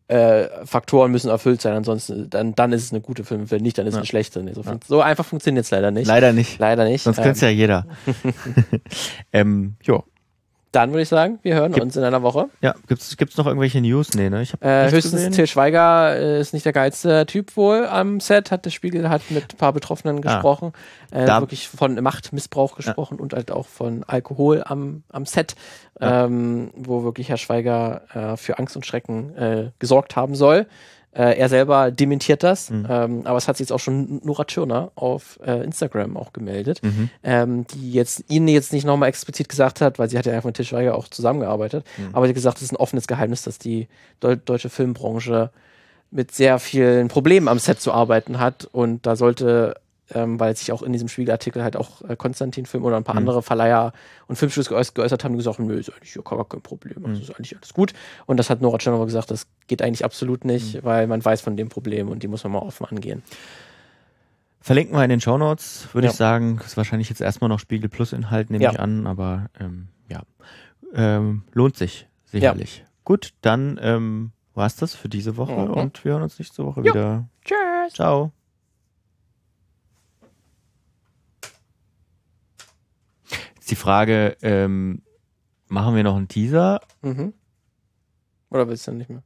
[0.08, 3.86] äh, Faktoren müssen erfüllt sein, ansonsten dann, dann ist es eine gute Filmwelt, nicht dann
[3.86, 4.42] ist es eine schlechte.
[4.42, 6.06] Nee, so, so, einfach funktioniert es leider nicht.
[6.06, 6.58] Leider nicht.
[6.58, 7.02] Leider nicht.
[7.02, 7.86] Sonst ähm, könnte es ja jeder.
[9.32, 10.04] ähm, jo.
[10.74, 12.48] Dann würde ich sagen, wir hören Gibt, uns in einer Woche.
[12.60, 14.14] Ja, gibt es noch irgendwelche News?
[14.14, 14.42] Nee, ne?
[14.42, 15.32] Ich hab äh, höchstens gesehen.
[15.32, 19.22] Till Schweiger äh, ist nicht der geilste Typ wohl am Set, hat der Spiegel hat
[19.30, 20.20] mit ein paar Betroffenen ah.
[20.20, 20.72] gesprochen.
[21.12, 23.22] Äh, wirklich von Machtmissbrauch gesprochen ja.
[23.22, 25.54] und halt auch von Alkohol am, am Set,
[26.00, 26.24] ja.
[26.24, 30.66] ähm, wo wirklich Herr Schweiger äh, für Angst und Schrecken äh, gesorgt haben soll.
[31.14, 32.86] Äh, er selber dementiert das, mhm.
[32.88, 36.82] ähm, aber es hat sich jetzt auch schon Nora Tschirner auf äh, Instagram auch gemeldet,
[36.82, 37.08] mhm.
[37.22, 40.48] ähm, die jetzt ihnen jetzt nicht nochmal explizit gesagt hat, weil sie hat ja einfach
[40.48, 42.08] mit Tischweiger auch zusammengearbeitet, mhm.
[42.12, 43.86] aber sie hat gesagt, es ist ein offenes Geheimnis, dass die
[44.18, 45.50] Deu deutsche Filmbranche
[46.14, 48.68] mit sehr vielen Problemen am Set zu arbeiten hat.
[48.70, 49.74] Und da sollte,
[50.12, 53.20] ähm, weil sich auch in diesem Spiegelartikel halt auch äh, Konstantin-Film oder ein paar Mhm.
[53.20, 53.92] andere Verleiher
[54.26, 57.22] und Filmstudios geäußert, geäußert haben, die gesagt, nö, ist eigentlich gar kein Problem, also Mhm.
[57.22, 57.92] ist eigentlich alles gut.
[58.26, 60.84] Und das hat Nora Tschernova gesagt, das geht eigentlich absolut nicht, Mhm.
[60.84, 63.22] weil man weiß von dem Problem und die muss man mal offen angehen.
[64.60, 66.10] Verlinken wir in den Shownotes, würde Ja.
[66.10, 66.60] ich sagen.
[66.64, 68.72] Ist wahrscheinlich jetzt erstmal noch Spiegel Plus Inhalt, nehme Ja.
[68.72, 70.22] ich an, aber ähm, ja.
[70.94, 72.84] Ähm, lohnt sich sicherlich.
[73.04, 75.70] Gut, dann ähm, war's das für diese Woche Mhm.
[75.74, 76.86] und wir hören uns nächste Woche Jo.
[76.94, 77.28] wieder.
[77.44, 77.92] Tschüss!
[77.94, 78.32] Ciao.
[83.64, 85.00] Jetzt die Frage, ähm,
[85.68, 86.82] machen wir noch einen Teaser?
[87.00, 87.32] Mhm.
[88.50, 89.22] Oder willst du nicht mehr?